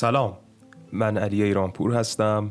سلام. 0.00 0.36
من 0.92 1.16
علی 1.16 1.42
ایرانپور 1.42 1.94
هستم 1.94 2.50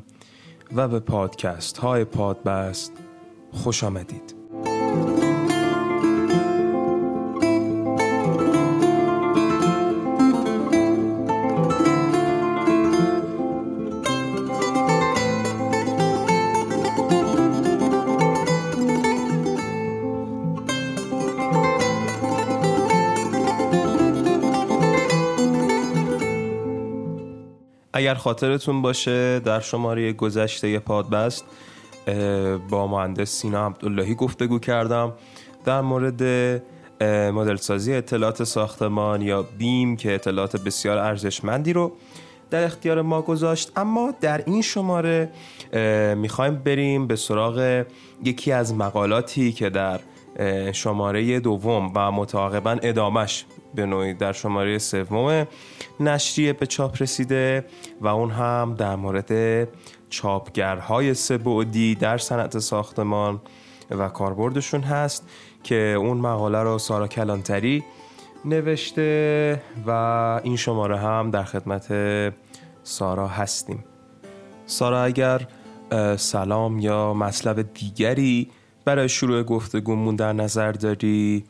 و 0.75 0.87
به 0.87 0.99
پادکست 0.99 1.77
های 1.77 2.03
پادبست 2.03 2.93
خوش 3.51 3.83
آمدید. 3.83 4.38
اگر 28.09 28.17
خاطرتون 28.17 28.81
باشه 28.81 29.39
در 29.39 29.59
شماره 29.59 30.13
گذشته 30.13 30.79
پادبست 30.79 31.45
با 32.69 32.87
مهندس 32.87 33.29
سینا 33.29 33.65
عبداللهی 33.65 34.15
گفتگو 34.15 34.59
کردم 34.59 35.13
در 35.65 35.81
مورد 35.81 36.23
مدل 37.33 37.55
سازی 37.55 37.93
اطلاعات 37.93 38.43
ساختمان 38.43 39.21
یا 39.21 39.45
بیم 39.57 39.97
که 39.97 40.15
اطلاعات 40.15 40.63
بسیار 40.63 40.97
ارزشمندی 40.97 41.73
رو 41.73 41.91
در 42.49 42.63
اختیار 42.63 43.01
ما 43.01 43.21
گذاشت. 43.21 43.71
اما 43.75 44.13
در 44.21 44.43
این 44.45 44.61
شماره 44.61 45.29
می‌خوایم 46.15 46.55
بریم 46.55 47.07
به 47.07 47.15
سراغ 47.15 47.85
یکی 48.23 48.51
از 48.51 48.73
مقالاتی 48.73 49.51
که 49.51 49.69
در 49.69 49.99
شماره 50.71 51.39
دوم 51.39 51.91
و 51.95 52.11
متعاقبا 52.11 52.77
ادامش 52.83 53.45
به 53.75 53.85
نوعی 53.85 54.13
در 54.13 54.31
شماره 54.31 54.77
سوم 54.77 55.47
نشریه 55.99 56.53
به 56.53 56.65
چاپ 56.65 57.01
رسیده 57.01 57.65
و 58.01 58.07
اون 58.07 58.31
هم 58.31 58.75
در 58.77 58.95
مورد 58.95 59.67
چاپگرهای 60.09 61.13
سبودی 61.13 61.95
در 61.95 62.17
صنعت 62.17 62.59
ساختمان 62.59 63.41
و 63.91 64.09
کاربردشون 64.09 64.81
هست 64.81 65.29
که 65.63 65.75
اون 65.75 66.17
مقاله 66.17 66.63
رو 66.63 66.77
سارا 66.77 67.07
کلانتری 67.07 67.83
نوشته 68.45 69.61
و 69.87 69.91
این 70.43 70.55
شماره 70.55 70.97
هم 70.97 71.31
در 71.31 71.43
خدمت 71.43 71.93
سارا 72.83 73.27
هستیم. 73.27 73.83
سارا 74.65 75.03
اگر 75.03 75.47
سلام 76.17 76.79
یا 76.79 77.13
مطلب 77.13 77.73
دیگری 77.73 78.51
برای 78.89 79.09
شروع 79.09 79.43
گفتگومون 79.43 80.15
در 80.15 80.33
نظر 80.33 80.71
داری؟ 80.71 81.45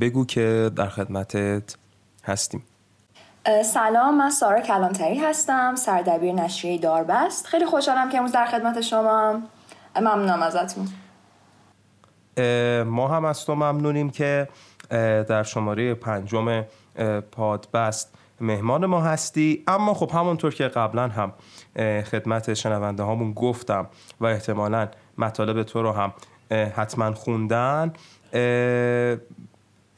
بگو 0.00 0.26
که 0.26 0.70
در 0.76 0.88
خدمتت 0.88 1.76
هستیم. 2.24 2.64
سلام 3.64 4.18
من 4.18 4.30
سارا 4.30 4.60
کلانتری 4.60 5.18
هستم 5.18 5.74
سردبیر 5.74 6.32
نشریه 6.32 6.78
داربست. 6.78 7.46
خیلی 7.46 7.66
خوشحالم 7.66 8.10
که 8.10 8.16
امروز 8.16 8.32
در 8.32 8.46
خدمت 8.46 8.80
شما 8.80 9.40
ممنونم 9.96 10.42
ازتون. 10.42 10.88
ما 12.84 13.08
هم 13.08 13.24
از 13.24 13.44
تو 13.44 13.54
ممنونیم 13.54 14.10
که 14.10 14.48
در 15.28 15.42
شماره 15.42 15.94
پنجم 15.94 16.64
پادبست 17.32 18.14
مهمان 18.40 18.86
ما 18.86 19.00
هستی. 19.00 19.64
اما 19.66 19.94
خب 19.94 20.10
همونطور 20.10 20.54
که 20.54 20.68
قبلا 20.68 21.08
هم 21.08 21.32
خدمت 22.02 22.54
شنونده 22.54 23.02
هامون 23.02 23.32
گفتم 23.32 23.86
و 24.20 24.26
احتمالا 24.26 24.88
مطالب 25.18 25.62
تو 25.62 25.82
رو 25.82 25.92
هم 25.92 26.12
حتما 26.50 27.12
خوندن. 27.12 27.92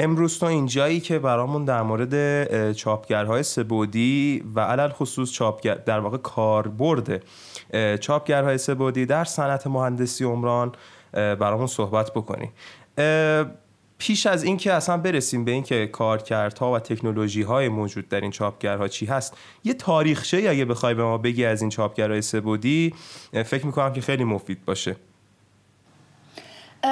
امروز 0.00 0.38
تو 0.38 0.46
اینجایی 0.46 1.00
که 1.00 1.18
برامون 1.18 1.64
در 1.64 1.82
مورد 1.82 2.72
چاپگرهای 2.72 3.42
سبودی 3.42 4.44
و 4.54 4.60
علل 4.60 4.88
خصوص 4.88 5.32
چاپگر 5.32 5.74
در 5.74 6.00
واقع 6.00 6.16
کاربرد 6.16 7.22
چاپگرهای 8.00 8.58
سبودی 8.58 9.06
در 9.06 9.24
صنعت 9.24 9.66
مهندسی 9.66 10.24
عمران 10.24 10.72
برامون 11.12 11.66
صحبت 11.66 12.10
بکنی 12.10 12.50
پیش 13.98 14.26
از 14.26 14.44
اینکه 14.44 14.72
اصلا 14.72 14.96
برسیم 14.96 15.44
به 15.44 15.50
اینکه 15.50 15.86
کارکردها 15.86 16.72
و 16.72 16.78
تکنولوژی 16.78 17.42
های 17.42 17.68
موجود 17.68 18.08
در 18.08 18.20
این 18.20 18.30
چاپگرها 18.30 18.88
چی 18.88 19.06
هست 19.06 19.36
یه 19.64 19.74
تاریخچه 19.74 20.36
اگه 20.48 20.64
بخوای 20.64 20.94
به 20.94 21.02
ما 21.02 21.18
بگی 21.18 21.44
از 21.44 21.60
این 21.60 21.70
چاپگرهای 21.70 22.22
سبودی 22.22 22.94
فکر 23.32 23.66
می‌کنم 23.66 23.92
که 23.92 24.00
خیلی 24.00 24.24
مفید 24.24 24.64
باشه. 24.64 24.96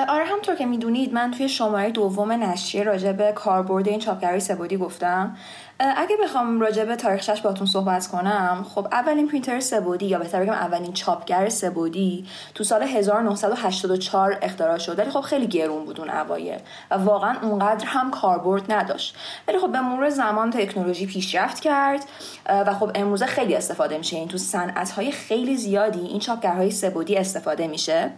آره 0.08 0.24
همطور 0.24 0.54
که 0.54 0.66
می‌دونید 0.66 1.12
من 1.12 1.30
توی 1.30 1.48
شماره 1.48 1.90
دوم 1.90 2.32
نشریه 2.32 2.84
راجع 2.84 3.12
به 3.12 3.32
کاربرد 3.32 3.88
این 3.88 3.98
چاپگرهای 3.98 4.40
سبودی 4.40 4.76
گفتم. 4.76 5.36
اگه 5.80 6.16
بخوام 6.24 6.60
راجع 6.60 6.84
به 6.84 6.96
تاریخش 6.96 7.40
باتون 7.40 7.66
صحبت 7.66 8.06
کنم 8.06 8.66
خب 8.74 8.88
اولین 8.92 9.28
پرینتر 9.28 9.60
سبودی 9.60 10.06
یا 10.06 10.18
بهتر 10.18 10.42
بگم 10.42 10.52
اولین 10.52 10.92
چاپگر 10.92 11.48
سبودی 11.48 12.26
تو 12.54 12.64
سال 12.64 12.82
1984 12.82 14.38
اختراع 14.42 14.78
شد. 14.78 14.98
ولی 14.98 15.10
خب 15.10 15.20
خیلی 15.20 15.46
گرون 15.46 15.84
بود 15.84 16.00
اون 16.00 16.10
اوایل 16.10 16.60
و 16.90 16.94
واقعا 16.94 17.36
اونقدر 17.42 17.86
هم 17.86 18.10
کاربرد 18.10 18.72
نداشت. 18.72 19.16
ولی 19.48 19.58
خب 19.58 19.72
به 19.72 19.80
مرور 19.80 20.10
زمان 20.10 20.50
تکنولوژی 20.50 21.06
پیشرفت 21.06 21.60
کرد 21.60 22.04
و 22.46 22.74
خب 22.74 22.90
امروزه 22.94 23.26
خیلی 23.26 23.54
استفاده 23.54 23.98
میشه. 23.98 24.16
این 24.16 24.28
تو 24.28 24.38
صنعت 24.38 24.90
های 24.90 25.12
خیلی 25.12 25.56
زیادی 25.56 26.00
این 26.00 26.18
چاپگرهای 26.18 26.70
سبودی 26.70 27.16
استفاده 27.16 27.66
میشه. 27.66 28.10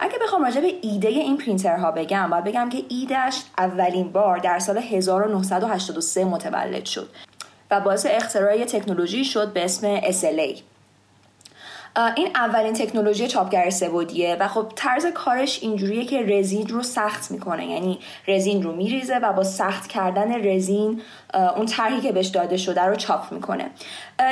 اگه 0.00 0.18
بخوام 0.22 0.44
راجع 0.44 0.60
به 0.60 0.74
ایده 0.82 1.08
این 1.08 1.36
پرینترها 1.36 1.90
بگم 1.90 2.30
باید 2.30 2.44
بگم 2.44 2.68
که 2.68 2.82
ایدهش 2.88 3.42
اولین 3.58 4.12
بار 4.12 4.38
در 4.38 4.58
سال 4.58 4.78
1983 4.78 6.24
متولد 6.24 6.84
شد. 6.84 6.99
و 7.70 7.80
باعث 7.80 8.06
اختراع 8.10 8.64
تکنولوژی 8.64 9.24
شد 9.24 9.52
به 9.52 9.64
اسم 9.64 10.00
SLA 10.00 10.60
این 12.16 12.28
اولین 12.34 12.72
تکنولوژی 12.72 13.28
چاپگر 13.28 13.70
سبودیه 13.70 14.36
و 14.40 14.48
خب 14.48 14.72
طرز 14.76 15.06
کارش 15.06 15.62
اینجوریه 15.62 16.04
که 16.04 16.22
رزین 16.22 16.68
رو 16.68 16.82
سخت 16.82 17.30
می‌کنه. 17.30 17.66
یعنی 17.66 17.98
رزین 18.28 18.62
رو 18.62 18.76
میریزه 18.76 19.18
و 19.18 19.32
با 19.32 19.44
سخت 19.44 19.86
کردن 19.86 20.48
رزین 20.48 21.02
اون 21.56 21.66
طرحی 21.66 22.00
که 22.00 22.12
بهش 22.12 22.26
داده 22.26 22.56
شده 22.56 22.82
رو 22.82 22.96
چاپ 22.96 23.32
می‌کنه. 23.32 23.70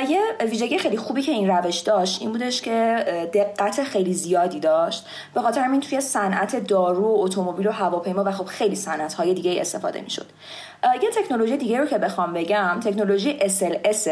یه 0.09 0.21
ویژگی 0.41 0.77
خیلی 0.77 0.97
خوبی 0.97 1.21
که 1.21 1.31
این 1.31 1.49
روش 1.49 1.77
داشت 1.77 2.21
این 2.21 2.31
بودش 2.31 2.61
که 2.61 3.05
دقت 3.33 3.83
خیلی 3.83 4.13
زیادی 4.13 4.59
داشت. 4.59 5.05
به 5.33 5.41
خاطر 5.41 5.61
همین 5.61 5.81
توی 5.81 6.01
صنعت 6.01 6.55
دارو 6.55 7.15
اتومبیل 7.19 7.67
و 7.67 7.71
هواپیما 7.71 8.23
و 8.23 8.31
خب 8.31 8.45
خیلی 8.45 8.75
صنعت 8.75 9.13
های 9.13 9.33
دیگه 9.33 9.61
استفاده 9.61 10.01
می‌شد. 10.01 10.25
یه 11.03 11.09
تکنولوژی 11.09 11.57
دیگه 11.57 11.79
رو 11.79 11.85
که 11.85 11.97
بخوام 11.97 12.33
بگم 12.33 12.79
تکنولوژی 12.83 13.39
SLS 13.39 14.09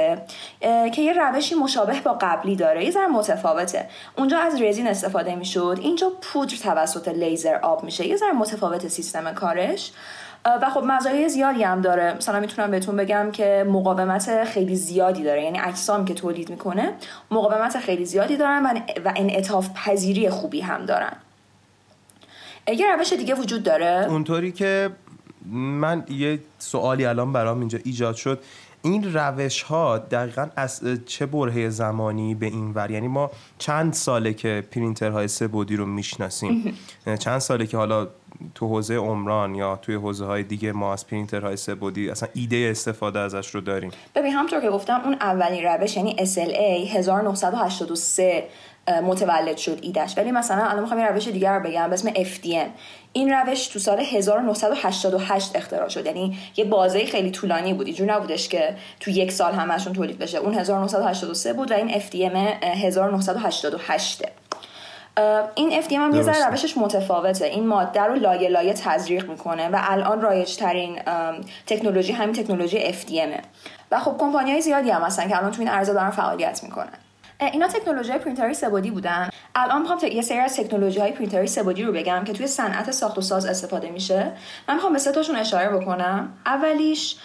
که 0.95 1.01
یه 1.01 1.13
روشی 1.13 1.55
مشابه 1.55 2.01
با 2.01 2.17
قبلی 2.21 2.55
داره 2.55 2.85
یه 2.85 2.91
ذره 2.91 3.07
متفاوته. 3.07 3.89
اونجا 4.17 4.37
از 4.37 4.61
رزین 4.61 4.87
استفاده 4.87 5.35
می‌شد 5.35 5.77
اینجا 5.81 6.11
پودر 6.21 6.55
توسط 6.55 7.07
لیزر 7.07 7.55
آب 7.55 7.83
میشه 7.83 8.07
یه 8.07 8.15
ذره 8.15 8.31
متفاوت 8.31 8.87
سیستم 8.87 9.33
کارش. 9.33 9.91
و 10.61 10.69
خب 10.69 10.83
مزایای 10.83 11.29
زیادی 11.29 11.63
هم 11.63 11.81
داره. 11.81 12.13
مثلا 12.13 12.39
می‌تونم 12.39 12.71
بهتون 12.71 12.95
بگم 12.95 13.31
که 13.31 13.65
مقاومت 13.69 14.43
خیلی 14.43 14.75
زیادی 14.75 15.23
داره. 15.23 15.43
یعنی 15.43 15.59
اجسام 15.59 16.05
که 16.05 16.13
تولید 16.13 16.49
می‌کنه 16.49 16.93
مقاومت 17.31 17.79
خیلی 17.79 18.05
زیادی 18.05 18.37
دارن 18.37 18.81
و 19.05 19.13
انعطاف 19.15 19.69
پذیری 19.73 20.29
خوبی 20.29 20.61
هم 20.61 20.85
دارن. 20.85 21.13
یه 22.67 22.95
روش 22.95 23.13
دیگه 23.13 23.35
وجود 23.35 23.63
داره. 23.63 24.05
اونطوری 24.09 24.51
که 24.51 24.89
من 25.51 26.03
یه 26.09 26.39
سوالی 26.59 27.05
الان 27.05 27.33
برام 27.33 27.59
اینجا 27.59 27.79
ایجاد 27.83 28.15
شد. 28.15 28.43
این 28.81 29.13
روش 29.13 29.61
ها 29.61 29.97
دقیقا 29.97 30.47
از 30.55 30.81
چه 31.05 31.25
برهه 31.25 31.69
زمانی 31.69 32.35
به 32.35 32.45
این 32.45 32.73
ور؟ 32.73 32.91
یعنی 32.91 33.07
ما 33.07 33.31
چند 33.57 33.93
ساله 33.93 34.33
که 34.33 34.63
پرینترهای 34.71 35.27
سه 35.27 35.47
بودی 35.47 35.75
رو 35.75 35.85
می‌شناسیم. 35.85 36.77
چند 37.19 37.39
ساله 37.39 37.67
که 37.67 37.77
حالا 37.77 38.07
تو 38.55 38.67
حوزه 38.67 38.95
عمران 38.95 39.55
یا 39.55 39.75
توی 39.75 39.95
حوزه 39.95 40.25
های 40.25 40.43
دیگه 40.43 40.71
ما 40.71 40.93
از 40.93 41.07
پرینترهای 41.07 41.57
سه 41.57 41.75
بودی 41.75 42.09
اصلا 42.09 42.29
ایده 42.33 42.67
استفاده 42.71 43.19
ازش 43.19 43.55
رو 43.55 43.61
داریم. 43.61 43.91
ببین 44.15 44.33
همطور 44.33 44.61
که 44.61 44.69
گفتم 44.69 45.01
اون 45.05 45.13
اولین 45.13 45.63
روش 45.63 45.97
یعنی 45.97 46.15
SLA 46.15 46.95
1983 46.95 48.43
متولد 49.03 49.57
شد 49.57 49.79
ایدش 49.81 50.17
ولی 50.17 50.31
مثلا 50.31 50.65
الان 50.65 50.81
می‌خوام 50.81 50.99
یه 50.99 51.07
روش 51.07 51.27
دیگر 51.27 51.57
رو 51.57 51.63
بگم 51.63 51.87
به 51.87 51.93
اسم 51.93 52.09
FDM 52.13 52.69
این 53.13 53.31
روش 53.33 53.67
تو 53.67 53.79
سال 53.79 53.99
1988 53.99 55.55
اختراع 55.55 55.89
شد. 55.89 56.05
یعنی 56.05 56.37
یه 56.55 56.65
بازه 56.65 57.05
خیلی 57.05 57.31
طولانی 57.31 57.73
بود. 57.73 57.87
اینجور 57.87 58.13
نبودش 58.13 58.49
که 58.49 58.75
تو 58.99 59.11
یک 59.11 59.31
سال 59.31 59.53
همشون 59.53 59.93
تولید 59.93 60.17
بشه. 60.17 60.37
اون 60.37 60.53
1983 60.53 61.53
بود 61.53 61.71
و 61.71 61.73
این 61.73 61.99
FDM 61.99 62.35
1988 62.63 64.25
این 65.55 65.81
FDM 65.81 65.93
هم 65.93 66.15
یه 66.15 66.21
ذره 66.21 66.47
روشش 66.47 66.77
متفاوته. 66.77 67.45
این 67.45 67.67
ماده 67.67 68.01
رو 68.01 68.15
لایه 68.15 68.49
لایه 68.49 68.73
تزریق 68.73 69.29
می‌کنه 69.29 69.69
و 69.69 69.79
الان 69.81 70.21
رایج 70.21 70.55
ترین 70.55 70.99
تکنولوژی 71.67 72.13
همین 72.13 72.35
تکنولوژی 72.35 72.93
FDM 72.93 73.41
و 73.91 73.99
خب 73.99 74.15
کمپانی 74.17 74.51
های 74.51 74.61
زیادی 74.61 74.89
هم 74.89 75.01
هستن 75.01 75.29
که 75.29 75.37
الان 75.37 75.51
تو 75.51 75.59
این 75.59 75.69
عرضه 75.69 75.93
دارن 75.93 76.09
فعالیت 76.09 76.63
می‌کنن. 76.63 76.93
اینا 77.39 77.67
تکنولوژی 77.67 78.13
پرینتری 78.13 78.53
سبودی 78.53 78.91
بودن. 78.91 79.29
الان 79.55 79.81
می‌خوام 79.81 79.99
یه 80.11 80.21
سری 80.21 80.37
از 80.37 80.55
تکنولوژی 80.55 80.99
های 80.99 81.11
پرینتری 81.11 81.47
سبودی 81.47 81.83
رو 81.83 81.93
بگم 81.93 82.23
که 82.23 82.33
توی 82.33 82.47
صنعت 82.47 82.91
ساخت 82.91 83.17
و 83.17 83.21
ساز 83.21 83.45
استفاده 83.45 83.89
میشه. 83.89 84.31
من 84.67 84.73
می‌خوام 84.73 84.93
به 84.93 84.99
سه 84.99 85.11
تاشون 85.11 85.35
اشاره 85.35 85.69
بکنم. 85.69 86.33
اولیش 86.45 87.15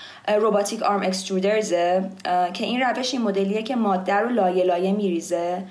robotic 0.41 0.83
arm 0.83 1.03
extruders 1.03 1.95
ه 1.95 2.05
که 2.53 2.65
این 2.65 2.81
روش 2.81 3.13
این 3.13 3.23
مدلیه 3.23 3.63
که 3.63 3.77
ماده 3.77 4.15
رو 4.15 4.29
لایه 4.29 4.65
لایه 4.65 4.93
میریزه. 4.93 5.63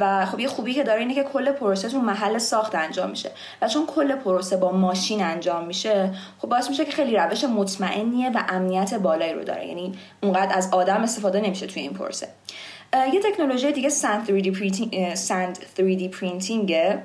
و 0.00 0.26
خب 0.26 0.40
یه 0.40 0.48
خوبی 0.48 0.74
که 0.74 0.82
داره 0.82 1.00
اینه 1.00 1.14
که 1.14 1.22
کل 1.22 1.52
پروسه 1.52 1.88
تو 1.88 1.98
محل 1.98 2.38
ساخت 2.38 2.74
انجام 2.74 3.10
میشه. 3.10 3.30
و 3.62 3.68
چون 3.68 3.86
کل 3.86 4.14
پروسه 4.14 4.56
با 4.56 4.72
ماشین 4.72 5.22
انجام 5.22 5.66
میشه 5.66 6.14
خب 6.38 6.48
باعث 6.48 6.70
میشه 6.70 6.84
که 6.84 6.92
خیلی 6.92 7.16
روش 7.16 7.44
مطمئنیه 7.44 8.30
و 8.30 8.42
امنیت 8.48 8.94
بالایی 8.94 9.32
رو 9.32 9.44
داره. 9.44 9.66
یعنی 9.66 9.92
اونقدر 10.22 10.56
از 10.56 10.68
آدم 10.72 11.02
استفاده 11.02 11.40
نمیشه 11.40 11.66
توی 11.66 11.82
این 11.82 11.92
پروسه. 11.92 12.28
یه 13.12 13.20
تکنولوژی 13.20 13.72
دیگه 13.72 13.88
sand 13.88 14.26
3D 14.26 14.48
printing 14.58 15.14
sand 15.14 15.58
3D 15.76 16.08
printing 16.08 16.92
ه 16.92 17.02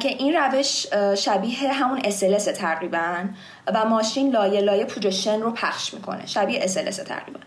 که 0.00 0.08
این 0.08 0.34
روش 0.36 0.86
شبیه 1.16 1.72
همون 1.72 2.00
SLS 2.00 2.42
تقریبا 2.42 3.14
و 3.66 3.84
ماشین 3.84 4.30
لایه 4.30 4.60
لایه 4.60 4.84
پوجشن 4.84 5.40
رو 5.40 5.50
پخش 5.50 5.94
می‌کنه. 5.94 6.26
شبیه 6.26 6.66
SLS 6.66 6.96
تقریبا. 6.96 7.40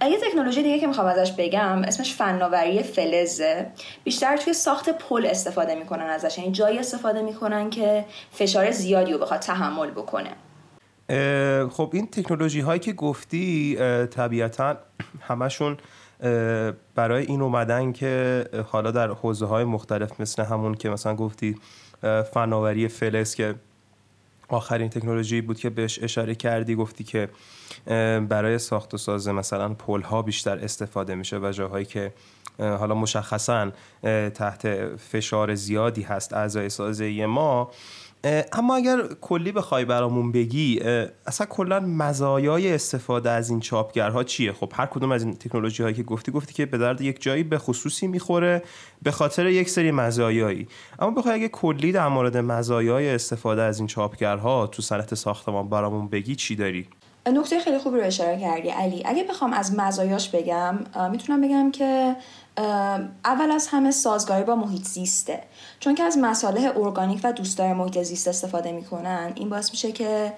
یه 0.00 0.18
تکنولوژی 0.30 0.62
دیگه 0.62 0.78
که 0.78 0.86
می‌خوام 0.86 1.06
ازش 1.06 1.32
بگم 1.32 1.82
اسمش 1.82 2.14
فناوری 2.14 2.82
فلزه. 2.82 3.66
بیشتر 4.04 4.36
توی 4.36 4.52
ساخت 4.52 4.90
پل 4.90 5.26
استفاده 5.26 5.74
می‌کنن 5.74 6.06
ازش. 6.06 6.38
یعنی 6.38 6.52
جایی 6.52 6.78
استفاده 6.78 7.22
می‌کنن 7.22 7.70
که 7.70 8.04
فشار 8.30 8.70
زیادی 8.70 9.12
رو 9.12 9.18
بخواد 9.18 9.40
تحمل 9.40 9.90
بکنه. 9.90 10.30
خب 11.70 11.90
این 11.92 12.06
تکنولوژی 12.06 12.60
هایی 12.60 12.80
که 12.80 12.92
گفتی 12.92 13.76
طبیعتا 14.06 14.76
همشون 15.20 15.76
برای 16.94 17.26
این 17.26 17.42
اومدن 17.42 17.92
که 17.92 18.44
حالا 18.66 18.90
در 18.90 19.08
حوزه 19.08 19.46
های 19.46 19.64
مختلف 19.64 20.20
مثل 20.20 20.42
همون 20.42 20.74
که 20.74 20.90
مثلا 20.90 21.14
گفتی 21.14 21.56
فناوری 22.32 22.88
فلز 22.88 23.34
که 23.34 23.54
آخرین 24.48 24.88
تکنولوژی 24.88 25.40
بود 25.40 25.58
که 25.58 25.70
بهش 25.70 26.02
اشاره 26.02 26.34
کردی 26.34 26.74
گفتی 26.74 27.04
که 27.04 27.28
برای 28.28 28.58
ساخت 28.58 28.94
و 28.94 28.96
ساز 28.96 29.28
مثلا 29.28 29.74
پل 29.74 30.02
ها 30.02 30.22
بیشتر 30.22 30.58
استفاده 30.58 31.14
میشه 31.14 31.38
و 31.38 31.52
جاهایی 31.52 31.84
که 31.84 32.12
حالا 32.58 32.94
مشخصا 32.94 33.70
تحت 34.34 34.68
فشار 34.96 35.54
زیادی 35.54 36.02
هست 36.02 36.32
اعضای 36.32 36.68
سازه 36.68 37.26
ما 37.26 37.70
اما 38.52 38.76
اگر 38.76 39.02
کلی 39.20 39.52
بخوای 39.52 39.84
برامون 39.84 40.32
بگی 40.32 40.80
اصلا 41.26 41.46
کلا 41.46 41.80
مزایای 41.80 42.74
استفاده 42.74 43.30
از 43.30 43.50
این 43.50 43.60
چاپگرها 43.60 44.24
چیه؟ 44.24 44.52
خب 44.52 44.72
هر 44.74 44.86
کدوم 44.86 45.12
از 45.12 45.22
این 45.22 45.34
تکنولوژی 45.34 45.82
هایی 45.82 45.94
که 45.94 46.02
گفتی 46.02 46.32
گفتی 46.32 46.54
که 46.54 46.66
به 46.66 46.78
درد 46.78 47.00
یک 47.00 47.22
جایی 47.22 47.42
به 47.42 47.58
خصوصی 47.58 48.06
می‌خوره 48.06 48.62
به 49.02 49.10
خاطر 49.10 49.46
یک 49.46 49.70
سری 49.70 49.90
مزایایی. 49.90 50.68
اما 50.98 51.10
بخوای 51.10 51.34
اگه 51.34 51.48
کلی 51.48 51.92
در 51.92 52.08
مورد 52.08 52.36
مزایای 52.36 53.14
استفاده 53.14 53.62
از 53.62 53.78
این 53.78 53.86
چاپگرها 53.86 54.66
تو 54.66 54.82
صنعت 54.82 55.14
ساختمان 55.14 55.68
برامون 55.68 56.08
بگی 56.08 56.34
چی 56.36 56.56
داری؟ 56.56 56.88
نکته 57.26 57.60
خیلی 57.60 57.78
خوبی 57.78 57.98
رو 57.98 58.06
اشاره 58.06 58.40
کردی 58.40 58.68
علی. 58.68 59.02
اگه 59.06 59.24
بخوام 59.24 59.52
از 59.52 59.74
مزایاش 59.78 60.28
بگم 60.28 60.78
می‌تونم 61.10 61.40
بگم 61.40 61.70
که 61.70 62.16
اول 63.24 63.50
از 63.50 63.66
همه 63.66 63.90
سازگاری 63.90 64.44
با 64.44 64.54
محیط 64.54 64.84
زیسته. 64.84 65.42
چون 65.80 65.94
که 65.94 66.02
از 66.02 66.18
مصالح 66.18 66.72
ارگانیک 66.76 67.20
و 67.24 67.32
دوستدار 67.32 67.72
محیط 67.72 68.02
زیست 68.02 68.28
استفاده 68.28 68.72
می‌کنن 68.72 69.32
این 69.34 69.48
باعث 69.48 69.70
میشه 69.70 69.92
که 69.92 70.32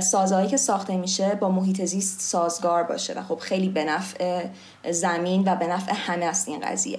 سازهایی 0.00 0.48
که 0.48 0.56
ساخته 0.56 0.96
میشه 0.96 1.34
با 1.34 1.48
محیط 1.48 1.84
زیست 1.84 2.20
سازگار 2.20 2.82
باشه. 2.82 3.14
و 3.14 3.22
خب 3.22 3.38
خیلی 3.38 3.68
به 3.68 3.84
نفع 3.84 4.46
زمین 4.90 5.42
و 5.46 5.56
به 5.56 5.66
نفع 5.66 5.92
همه 5.94 6.24
است 6.24 6.48
این 6.48 6.60
قضیه. 6.60 6.98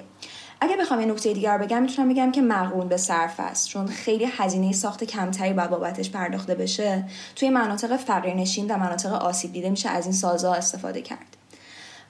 اگه 0.61 0.77
بخوام 0.77 1.00
یه 1.00 1.06
نکته 1.06 1.33
دیگر 1.33 1.57
بگم 1.57 1.81
می‌تونم 1.81 2.09
بگم 2.09 2.31
که 2.31 2.41
مقرون 2.41 2.88
به 2.88 2.97
صرف 2.97 3.39
است. 3.39 3.67
چون 3.67 3.88
خیلی 3.88 4.25
هزینه 4.38 4.71
ساخت 4.71 5.03
کمتری 5.03 5.53
باید 5.53 5.69
بابتش 5.69 6.11
پرداخته 6.11 6.56
بشه 6.56 7.06
توی 7.35 7.50
مناطق 7.50 7.97
فقیرنشین 7.97 8.71
و 8.71 8.77
مناطق 8.77 9.13
آسیب 9.13 9.53
دیده 9.53 9.69
میشه 9.69 9.89
از 9.89 10.06
این 10.06 10.13
سازها 10.13 10.53
استفاده 10.53 11.01
کرد. 11.01 11.38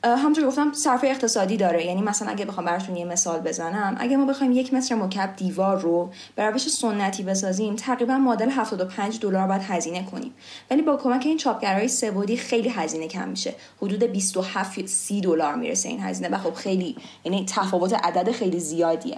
همونطور 0.04 0.46
گفتم 0.46 0.74
صرف 0.74 1.04
اقتصادی 1.04 1.58
داره. 1.58 1.86
یعنی 1.86 2.02
مثلا 2.02 2.32
اگه 2.32 2.46
بخوام 2.46 2.66
براتون 2.66 2.96
یه 2.96 3.06
مثال 3.06 3.40
بزنم 3.40 3.96
اگه 4.00 4.18
ما 4.18 4.26
بخوایم 4.26 4.52
یک 4.52 4.74
متر 4.74 4.96
مکعب 4.96 5.36
دیوار 5.36 5.80
رو 5.80 6.10
به 6.36 6.44
روش 6.46 6.70
سنتی 6.70 7.24
بسازیم 7.24 7.76
تقریبا 7.76 8.18
معادل 8.18 8.50
75 8.50 9.20
دلار 9.20 9.48
باید 9.48 9.62
هزینه 9.62 10.04
کنیم. 10.04 10.34
ولی 10.72 10.82
با 10.82 10.98
کمک 10.98 11.26
این 11.26 11.38
چاپگرای 11.38 11.88
سبودی 11.88 12.38
خیلی 12.38 12.70
هزینه 12.70 13.08
کم 13.08 13.30
میشه. 13.30 13.56
حدود 13.82 14.04
27 14.04 14.86
30 14.86 15.22
دلار 15.22 15.56
می‌رسه 15.56 15.90
این 15.90 16.00
هزینه. 16.00 16.30
و 16.30 16.38
خب 16.38 16.54
خیلی 16.54 16.96
یعنی 17.24 17.46
تفاوت 17.50 17.94
عدد 17.94 18.32
خیلی 18.32 18.60
زیادیه. 18.60 19.18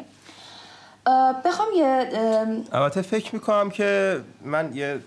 بخوام 1.46 1.68
یه 1.76 2.10
البته 2.72 3.02
فکر 3.02 3.36
می‌کنم 3.36 3.70
که 3.70 4.22
من 4.46 4.72
یه 4.74 5.00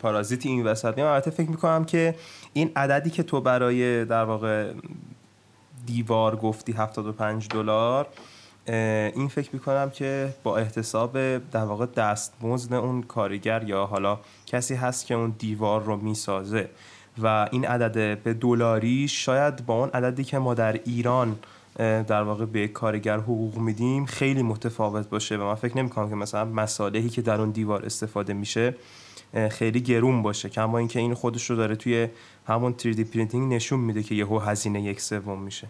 پارازیت 0.00 0.46
این 0.46 0.66
وسط 0.66 0.98
البته 0.98 1.30
فکر 1.30 1.50
می‌کنم 1.50 1.84
که 1.84 2.14
این 2.52 2.72
عددی 2.76 3.10
که 3.10 3.22
تو 3.22 3.40
برای 3.40 4.04
در 4.04 4.24
واقع 4.24 4.72
دیوار 5.86 6.36
گفتی 6.36 6.72
75 6.72 7.48
دلار 7.48 8.06
این 8.66 9.28
فکر 9.28 9.50
می‌کنم 9.52 9.90
که 9.90 10.34
با 10.42 10.56
احتساب 10.56 11.18
در 11.38 11.64
واقع 11.64 11.86
دستمزد 11.86 12.74
اون 12.74 13.02
کارگر 13.02 13.62
یا 13.62 13.86
حالا 13.86 14.18
کسی 14.46 14.74
هست 14.74 15.06
که 15.06 15.14
اون 15.14 15.34
دیوار 15.38 15.82
رو 15.82 15.96
می‌سازه 15.96 16.68
و 17.22 17.48
این 17.52 17.66
عدد 17.66 18.18
به 18.18 18.34
دلاری 18.34 19.08
شاید 19.08 19.66
با 19.66 19.74
اون 19.74 19.90
عددی 19.90 20.24
که 20.24 20.38
ما 20.38 20.54
در 20.54 20.72
ایران 20.72 21.36
در 21.78 22.22
واقع 22.22 22.44
به 22.44 22.68
کارگر 22.68 23.18
حقوق 23.18 23.58
میدیم 23.58 24.06
خیلی 24.06 24.42
متفاوت 24.42 25.08
باشه 25.08 25.36
و 25.36 25.44
من 25.44 25.54
فکر 25.54 25.78
نمی‌کنم 25.78 26.08
که 26.08 26.14
مثلا 26.14 26.44
مصالحی 26.44 27.08
که 27.08 27.22
در 27.22 27.40
اون 27.40 27.50
دیوار 27.50 27.86
استفاده 27.86 28.32
میشه 28.32 28.76
خیلی 29.50 29.80
گرون 29.80 30.22
باشه. 30.22 30.48
کما 30.48 30.78
اینکه 30.78 30.98
این 30.98 31.14
خودش 31.14 31.50
رو 31.50 31.56
داره 31.56 31.76
توی 31.76 32.08
همون 32.46 32.74
3D 32.78 33.00
printing 33.00 33.54
نشون 33.54 33.80
میده 33.80 34.02
که 34.02 34.14
یهو 34.14 34.38
هزینه 34.38 34.82
یک 34.82 35.00
سوم 35.00 35.42
میشه. 35.42 35.68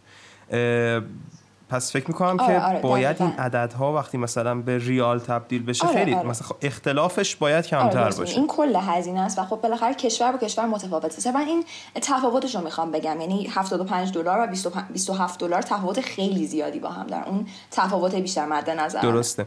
پس 1.69 1.93
فکر 1.93 2.09
می‌کنم 2.09 2.41
آره، 2.41 2.55
که 2.55 2.61
آره، 2.61 2.81
باید 2.81 3.17
دقیقاً. 3.17 3.25
این 3.25 3.41
عددها 3.41 3.93
وقتی 3.93 4.19
مثلا 4.19 4.55
به 4.55 4.79
ریال 4.79 5.19
تبدیل 5.19 5.63
بشه 5.63 5.87
آره، 5.87 5.96
خیلی 5.96 6.15
آره. 6.15 6.29
مثلا 6.29 6.48
خب 6.48 6.56
اختلافش 6.63 7.37
باید 7.37 7.56
آره، 7.56 7.91
کمتر. 7.91 8.10
باشه. 8.10 8.37
این 8.37 8.46
کل 8.46 8.77
هزینه 8.77 9.20
است 9.20 9.39
و 9.39 9.44
خب 9.44 9.60
بالاخره 9.60 9.94
کشور 9.94 10.32
با 10.32 10.39
کشور 10.39 10.67
متفاوته. 10.67 11.32
من 11.32 11.41
این 11.46 11.65
تفاوتش 11.94 12.55
رو 12.55 12.60
می‌خوام 12.60 12.91
بگم. 12.91 13.20
یعنی 13.20 13.46
75 13.51 14.13
دلار 14.13 14.44
و 14.44 14.46
25 14.46 14.84
27 14.93 15.41
دلار 15.41 15.63
تفاوت 15.63 16.01
خیلی 16.01 16.46
زیادی 16.46 16.79
با 16.79 16.89
هم 16.89 17.06
دارن 17.06 17.25
اون 17.25 17.46
تفاوت 17.70 18.15
بیشتر 18.15 18.46
مد 18.46 18.70
نظر. 18.70 19.01
درسته. 19.01 19.46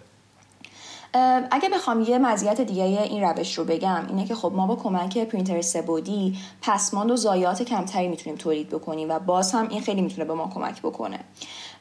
اگه 1.52 1.70
بخوام 1.74 2.02
یه 2.02 2.18
مزیت 2.18 2.62
دیگه 2.62 2.84
این 2.84 3.24
روش 3.24 3.58
رو 3.58 3.64
بگم 3.64 4.06
اینه 4.10 4.26
که 4.26 4.36
خب 4.36 4.52
ما 4.56 4.68
با 4.68 4.76
کمک 4.76 5.18
پرینتر 5.18 5.62
سبودی 5.62 6.38
پسماند 6.62 7.12
و 7.12 7.16
ضایعات 7.16 7.64
کمتری 7.64 8.08
می‌تونیم 8.08 8.38
تولید 8.38 8.70
بکنیم 8.70 9.10
و 9.12 9.20
باز 9.20 9.52
هم 9.52 9.68
این 9.70 9.82
خیلی 9.82 10.02
می‌تونه 10.02 10.26
به 10.26 10.34
ما 10.34 10.52
کمک 10.54 10.82
بکنه. 10.82 11.20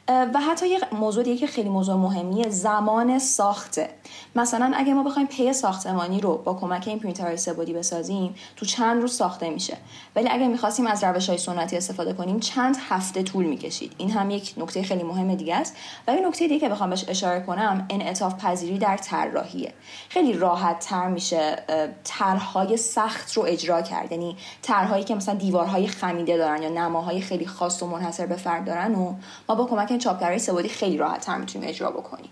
و 0.07 0.39
حتی 0.51 0.69
یه 0.69 0.79
موضوع 0.91 1.23
دیگه 1.23 1.37
که 1.37 1.47
خیلی 1.47 1.69
موضوع 1.69 1.95
مهمیه 1.95 2.49
زمان 2.49 3.19
ساخته. 3.19 3.89
مثلا 4.35 4.71
اگه 4.75 4.93
ما 4.93 5.03
بخوایم 5.03 5.27
پی 5.27 5.53
ساختمانی 5.53 6.21
رو 6.21 6.37
با 6.37 6.53
کمک 6.53 6.87
این 6.87 6.99
پرینترهای 6.99 7.37
سبودی 7.37 7.73
بسازیم 7.73 8.35
تو 8.55 8.65
چند 8.65 9.01
روز 9.01 9.13
ساخته 9.13 9.49
میشه. 9.49 9.77
ولی 10.15 10.29
اگه 10.29 10.47
می‌خواستیم 10.47 10.87
از 10.87 11.03
روش 11.03 11.29
های 11.29 11.37
سنتی 11.37 11.77
استفاده 11.77 12.13
کنیم 12.13 12.39
چند 12.39 12.77
هفته 12.89 13.23
طول 13.23 13.45
می‌کشید. 13.45 13.95
این 13.97 14.11
هم 14.11 14.29
یک 14.29 14.53
نکته 14.57 14.83
خیلی 14.83 15.03
مهم 15.03 15.35
دیگه 15.35 15.55
است. 15.55 15.75
و 16.07 16.15
یه 16.15 16.27
نکته 16.27 16.47
دیگه 16.47 16.59
که 16.59 16.69
بخوام 16.69 16.89
بهش 16.89 17.05
اشاره 17.07 17.39
کنم 17.39 17.85
انعطاف 17.89 18.45
پذیری 18.45 18.77
در 18.77 18.97
طراحیه. 18.97 19.73
خیلی 20.09 20.33
راحت 20.33 20.79
تر 20.79 21.07
میشه 21.07 21.55
طرحهای 22.03 22.77
سخت 22.77 23.33
رو 23.33 23.43
اجرا 23.43 23.81
کرد. 23.81 24.11
یعنی 24.11 24.37
طرحهایی 24.61 25.03
که 25.03 25.15
مثلا 25.15 25.35
دیوارهای 25.35 25.87
خمیده 25.87 26.37
دارن 26.37 26.63
یا 26.63 26.69
نماهای 26.69 27.21
خیلی 27.21 27.45
خاص 27.45 27.83
و 27.83 27.87
منحصر 27.87 28.25
به 28.25 28.35
فرد 28.35 28.65
دارن 28.65 28.95
و 28.95 29.13
ما 29.49 29.55
با 29.55 29.65
کمک 29.65 29.90
این 29.91 29.99
چاپگرای 29.99 30.39
سبودی 30.39 30.69
خیلی 30.69 30.97
راحت 30.97 31.25
تر 31.25 31.37
می‌تونیم 31.37 31.69
اجرا 31.69 31.91
بکنیم. 31.91 32.29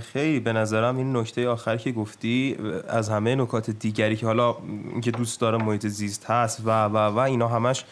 خیلی 0.00 0.40
به 0.40 0.52
نظرم 0.52 0.96
این 0.96 1.16
نکته 1.16 1.48
آخر 1.48 1.76
که 1.76 1.92
گفتی 1.92 2.56
از 2.88 3.08
همه 3.08 3.34
نکات 3.34 3.70
دیگری 3.70 4.16
که 4.16 4.26
حالا 4.26 4.56
اینکه 4.92 5.10
دوست 5.10 5.40
داره 5.40 5.58
محیط 5.58 5.86
زیست 5.86 6.30
هست 6.30 6.60
و 6.64 6.84
و 6.84 6.96
و 6.96 7.18
اینا 7.18 7.48
همش 7.48 7.84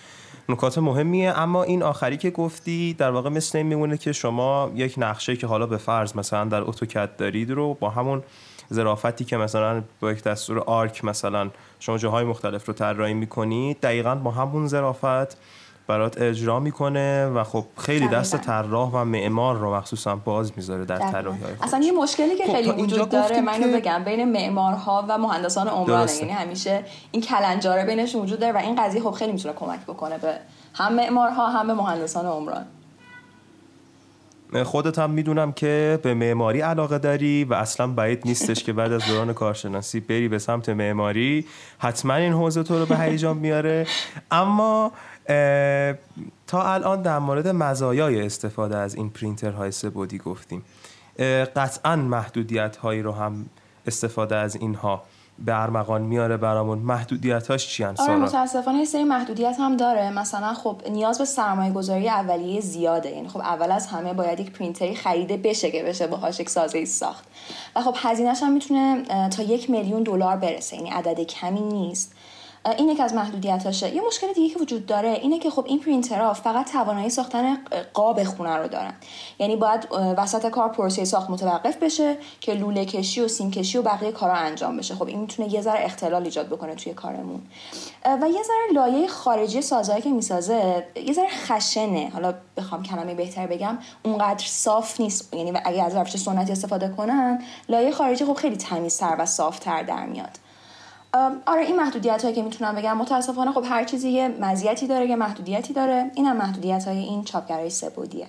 نکات 0.49 0.79
مهمیه. 0.79 1.39
اما 1.39 1.63
این 1.63 1.83
آخری 1.83 2.17
که 2.17 2.31
گفتی 2.31 2.95
در 2.95 3.11
واقع 3.11 3.31
مثل 3.31 3.59
این 3.59 3.67
میمونه 3.67 3.99
که 3.99 4.13
شما 4.13 4.73
یک 4.75 4.95
نقشه 4.99 5.37
که 5.37 5.47
حالا 5.47 5.67
به 5.67 5.77
فرض 5.77 6.17
مثلا 6.17 6.45
در 6.45 6.61
اتوکد 6.61 7.17
دارید 7.17 7.51
رو 7.51 7.75
با 7.75 7.91
همون 7.91 8.23
ظرافتی 8.73 9.25
که 9.25 9.37
مثلا 9.37 9.83
با 10.01 10.13
یک 10.13 10.23
دستور 10.23 10.59
آرک 10.59 11.05
مثلا 11.05 11.51
شما 11.81 11.99
جاهای 11.99 12.25
مختلف 12.25 12.67
رو 12.67 12.75
طراحی 12.75 13.15
می‌کنید 13.15 13.81
دقیقا 13.81 14.15
با 14.15 14.31
همون 14.31 14.67
ظرافت 14.67 15.37
برات 15.89 16.21
اجرا 16.21 16.61
می‌کنه 16.61 17.27
و 17.27 17.45
خب 17.45 17.65
خیلی 17.77 18.09
دست. 18.09 18.37
طراح 18.37 18.91
و 18.93 19.05
معمار 19.05 19.57
رو 19.57 19.75
مخصوصا 19.75 20.17
باز 20.17 20.53
می‌ذاره 20.57 20.85
در. 20.85 20.99
طراحی 20.99 21.43
های 21.43 21.53
اصلا 21.63 21.81
یه 21.81 21.93
مشکلی 21.93 22.37
که 22.37 22.45
خب، 22.45 22.53
خیلی 22.53 22.71
وجود 22.71 23.09
داره 23.09 23.25
گفتیم 23.25 23.45
من 23.45 23.53
اینو 23.53 23.67
که- 23.67 23.77
بگم 23.77 24.05
بین 24.05 24.33
معمارها 24.33 25.05
و 25.09 25.19
مهندسان 25.19 25.85
درسته. 25.85 26.27
یعنی 26.27 26.33
همیشه 26.33 26.85
این 27.11 27.23
کلنجاره 27.23 27.85
بینشون 27.85 28.23
وجود 28.23 28.41
داره 28.41 28.53
و 28.53 28.57
این 28.57 28.83
قضیه 28.83 29.03
خب 29.03 29.11
خیلی 29.11 29.33
می‌تونه 29.33 29.55
کمک 29.55 29.81
بکنه 29.81 30.19
به 30.19 30.35
هم 30.75 30.95
معمارها 30.95 31.49
هم 31.49 31.67
به 31.67 31.75
مهندسان 31.75 32.27
عمران 32.27 32.67
خودت 34.65 34.99
هم 34.99 35.11
می‌دونم 35.11 35.53
که 35.53 35.99
به 36.03 36.15
معماری 36.15 36.61
علاقه 36.61 36.99
داری 36.99 37.45
و 37.45 37.55
اصلا 37.55 37.87
بعید 37.87 38.23
نیستش 38.25 38.65
که 38.65 38.73
بعد 38.73 38.93
از 38.93 39.07
دوران 39.07 39.33
کارشناسی 39.33 40.01
بری 40.01 40.29
به 40.29 40.39
سمت 40.39 40.69
معماری. 40.69 41.47
حتما 41.79 42.15
این 42.15 42.33
حوزه 42.33 42.63
تو 42.63 42.79
رو 42.79 42.87
به 42.87 42.97
هیجان 42.97 43.37
میاره. 43.37 43.87
اما 44.31 44.93
تا 46.47 46.63
الان 46.63 47.03
در 47.03 47.19
مورد 47.19 47.49
مزایای 47.49 48.27
استفاده 48.27 48.77
از 48.77 48.95
این 48.95 49.11
پرینترهای 49.11 49.71
سبودی 49.71 50.19
گفتیم. 50.19 50.63
قطعا 51.57 51.97
محدودیت 51.97 52.77
هایی 52.77 53.03
رو 53.03 53.13
هم 53.13 53.47
استفاده 53.87 54.37
از 54.37 54.57
اینها. 54.57 55.03
به 55.45 55.63
ارمغان 55.63 56.03
میاره 56.03 56.37
برامون. 56.37 56.79
محدودیتاش 56.79 57.69
چی 57.69 57.85
آره 57.85 58.17
متاسفانه 58.17 58.79
یه 58.79 58.85
سری 58.85 59.05
محدودیت 59.05 59.57
هم 59.59 59.77
داره. 59.77 60.11
مثلا 60.11 60.55
خب 60.55 60.83
نیاز 60.91 61.19
به 61.19 61.25
سرمایه 61.25 61.73
گذاری 61.73 62.09
اولیه 62.09 62.61
زیاده. 62.61 63.11
یعنی 63.11 63.29
خب 63.29 63.41
اول 63.41 63.73
از 63.73 63.87
همه 63.87 64.13
باید 64.13 64.41
یک 64.41 64.51
پرینتری 64.51 64.95
خریده 64.95 65.37
بشه 65.37 65.71
که 65.71 65.83
بشه 65.83 66.07
باهاش 66.07 66.41
یک 66.41 66.51
سازه 66.51 66.85
ساخت. 66.85 67.25
و 67.77 67.81
خب 67.83 67.95
هزینهش 67.97 68.43
هم 68.43 68.53
می‌تونه 68.53 69.05
تا 69.29 69.43
یک 69.43 69.71
میلیون 69.71 70.03
دلار 70.03 70.37
برسه. 70.37 70.77
یعنی 70.77 70.91
عدد 70.91 71.21
کمی 71.21 71.61
نیست. 71.61 72.13
این 72.79 72.89
یک 72.89 73.01
از 73.01 73.15
محدودیتاشه. 73.15 73.95
یه 73.95 74.03
مشکل 74.07 74.33
دیگه 74.33 74.55
که 74.55 74.61
وجود 74.61 74.87
داره 74.87 75.09
اینه 75.09 75.39
که 75.39 75.51
خب 75.51 75.65
این 75.69 75.81
پرینترها 75.81 76.33
فقط 76.33 76.73
توانایی 76.73 77.11
ساختن 77.11 77.59
قاب 77.95 78.25
خونه 78.25 78.57
رو 78.57 78.69
دارن. 78.69 78.95
یعنی 79.39 79.57
باید 79.57 79.89
وسط 79.93 80.47
کار 80.47 80.69
پروسه 80.69 81.05
ساخت 81.05 81.31
متوقف 81.31 81.77
بشه 81.77 82.17
که 82.41 82.55
لوله 82.55 82.85
کشی 82.85 83.21
و 83.21 83.29
سیم 83.29 83.51
کشی 83.51 83.79
و 83.79 83.83
بقیه 83.83 84.13
کارا 84.13 84.35
انجام 84.35 84.77
بشه. 84.77 84.95
خب 84.95 85.07
این 85.07 85.19
می‌تونه 85.19 85.55
یه 85.55 85.61
ذره 85.61 85.85
اختلال 85.85 86.25
ایجاد 86.25 86.47
بکنه 86.47 86.75
توی 86.75 86.95
کارمون. 86.95 87.43
و 88.05 88.29
یه 88.29 88.43
ذره 88.43 88.73
لایه 88.73 89.09
خارجی 89.09 89.63
سازهایی 89.63 90.03
که 90.03 90.11
می‌سازه 90.11 90.87
یه 91.07 91.13
ذره 91.13 91.29
خشنه. 91.29 92.11
حالا 92.13 92.35
بخوام 92.57 92.83
کلمه 92.83 93.15
بهتر 93.15 93.47
بگم 93.47 93.79
اونقدر 94.03 94.45
صاف 94.47 95.01
نیست. 95.01 95.35
یعنی 95.35 95.53
اگه 95.65 95.83
از 95.83 95.97
روش 95.97 96.17
سنتی 96.17 96.53
استفاده 96.53 96.89
کنن 96.89 97.43
لایه 97.69 97.91
خارجی 97.91 98.25
خب 98.25 98.35
خیلی 98.35 98.57
تمیزتر 98.57 99.17
و 99.19 99.27
صافتر 99.27 99.83
در 99.83 100.07
میاد. 100.07 100.39
آره 101.47 101.63
این 101.67 101.77
محدودیت 101.77 102.23
هایی 102.23 102.35
که 102.35 102.43
می‌تونم 102.43 102.75
بگم. 102.75 102.97
متاسفانه 102.97 103.53
خب 103.53 103.65
هر 103.69 103.85
چیزی 103.85 104.11
یه 104.11 104.29
مزیتی 104.29 104.87
داره 104.87 105.07
یه 105.07 105.17
محدودیتی 105.17 105.73
داره. 105.73 106.11
این 106.15 106.27
هم 106.27 106.37
محدودیت 106.37 106.89
های 106.89 106.99
این 106.99 107.25
چاپگرای 107.25 107.71
سبودیه. 107.71 108.27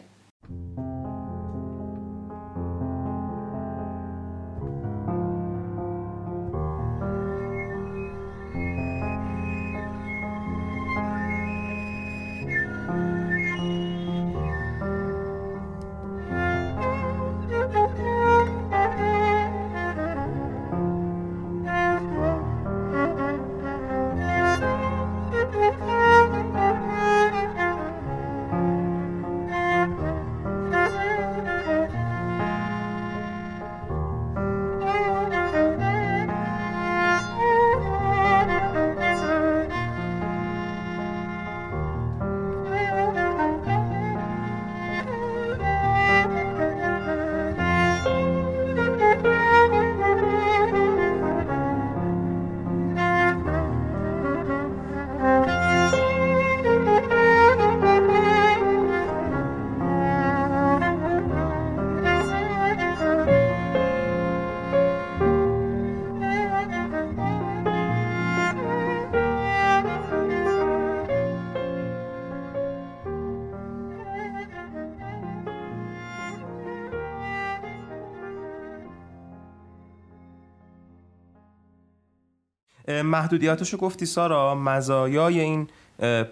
محدودیتاشو 82.89 83.77
گفتی 83.77 84.05
سارا 84.05 84.55
مزایای 84.55 85.39
این 85.39 85.67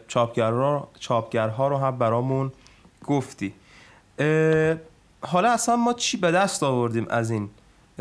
چاپگرها 0.07 0.87
چاپگرها 0.99 1.67
رو 1.67 1.77
هم 1.77 1.97
برامون 1.97 2.51
گفتی. 3.05 3.53
حالا 5.21 5.51
اصلا 5.51 5.75
ما 5.75 5.93
چی 5.93 6.17
به 6.17 6.31
دست 6.31 6.63
آوردیم 6.63 7.07
از 7.09 7.31
این 7.31 7.49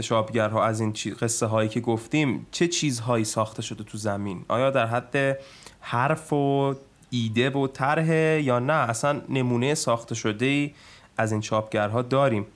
چاپگرها 0.01 0.65
از 0.65 0.81
این 0.81 0.95
قصه 1.21 1.47
هایی 1.47 1.69
که 1.69 1.81
گفتیم؟ 1.81 2.47
چه 2.51 2.69
چیزهایی 2.69 3.25
ساخته 3.25 3.63
شده 3.63 3.85
تو 3.85 3.99
زمین؟ 3.99 4.45
آیا 4.49 4.71
در 4.71 4.87
حد 4.87 5.39
حرف 5.81 6.33
و 6.33 6.75
ایده 7.11 7.51
و 7.51 7.67
طرح 7.67 8.11
یا 8.41 8.59
نه؟ 8.59 8.73
اصلا 8.73 9.21
نمونه 9.29 9.75
ساخته 9.75 10.15
شده 10.15 10.47
ای 10.47 10.75
از 11.19 11.33
این 11.33 11.41
چاپگرها 11.41 12.03
داریم. 12.03 12.47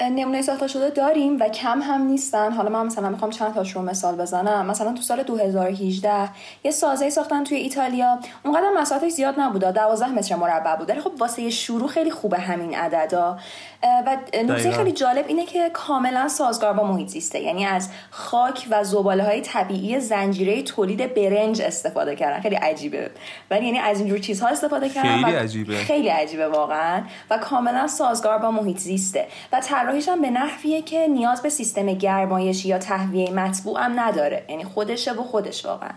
نمونه 0.00 0.42
ساخته 0.42 0.66
شده 0.66 0.90
داریم 0.90 1.40
و 1.40 1.48
کم 1.48 1.82
هم 1.82 2.02
نیستن. 2.02 2.52
حالا 2.52 2.70
من 2.70 2.86
مثلا 2.86 3.08
می‌خوام 3.08 3.30
چند 3.30 3.54
تاش 3.54 3.72
رو 3.72 3.82
مثال 3.82 4.16
بزنم. 4.16 4.66
مثلا 4.66 4.92
تو 4.92 5.02
سال 5.02 5.22
2018 5.22 6.28
یه 6.64 6.70
سازه 6.70 7.10
ساختن 7.10 7.44
توی 7.44 7.56
ایتالیا. 7.56 8.18
اونقدر 8.44 8.70
مساحتش 8.76 9.12
زیاد 9.12 9.40
نبوده. 9.40 9.72
12 9.72 10.08
متر 10.08 10.36
مربع 10.36 10.76
بود. 10.76 10.98
خب 11.00 11.12
واسه 11.18 11.50
شروع 11.50 11.88
خیلی 11.88 12.10
خوبه 12.10 12.38
همین 12.38 12.74
عددا. 12.74 13.38
و 14.06 14.16
نکته 14.44 14.70
خیلی 14.70 14.92
جالب 14.92 15.24
اینه 15.28 15.46
که 15.46 15.70
کاملا 15.72 16.28
سازگار 16.28 16.72
با 16.72 16.84
محیط 16.84 17.08
زیسته 17.08 17.40
یعنی 17.40 17.66
از 17.66 17.88
خاک 18.10 18.66
و 18.70 18.84
زباله 18.84 19.24
های 19.24 19.40
طبیعی 19.40 20.00
زنجیره 20.00 20.62
تولید 20.62 21.14
برنج 21.14 21.62
استفاده 21.62 22.16
کردن. 22.16 22.40
خیلی 22.40 22.56
عجیبه. 22.56 23.10
ولی 23.50 23.66
یعنی 23.66 23.78
از 23.78 23.98
اینجور 24.00 24.18
چیزها 24.18 24.48
استفاده 24.48 24.88
کردن 24.88 25.22
خیلی 25.22 25.36
عجیبه. 25.36 25.76
خیلی 25.76 26.08
عجیبه 26.08 26.48
واقعا. 26.48 27.02
و 27.30 27.38
کاملا 27.38 27.86
سازگار 27.86 28.38
با 28.38 28.50
محیط 28.50 28.78
زیسته. 28.78 29.26
و 29.52 29.60
طراحیش 29.84 30.08
هم 30.08 30.20
به 30.20 30.30
نحویه 30.30 30.82
که 30.82 31.06
نیاز 31.06 31.42
به 31.42 31.48
سیستم 31.48 31.94
گرمایشی 31.94 32.68
یا 32.68 32.78
تهویه 32.78 33.30
مطبوع 33.30 33.84
هم 33.84 34.00
نداره. 34.00 34.44
یعنی 34.48 34.64
خودشه 34.64 35.12
و 35.12 35.22
خودش 35.22 35.66
واقعا. 35.66 35.90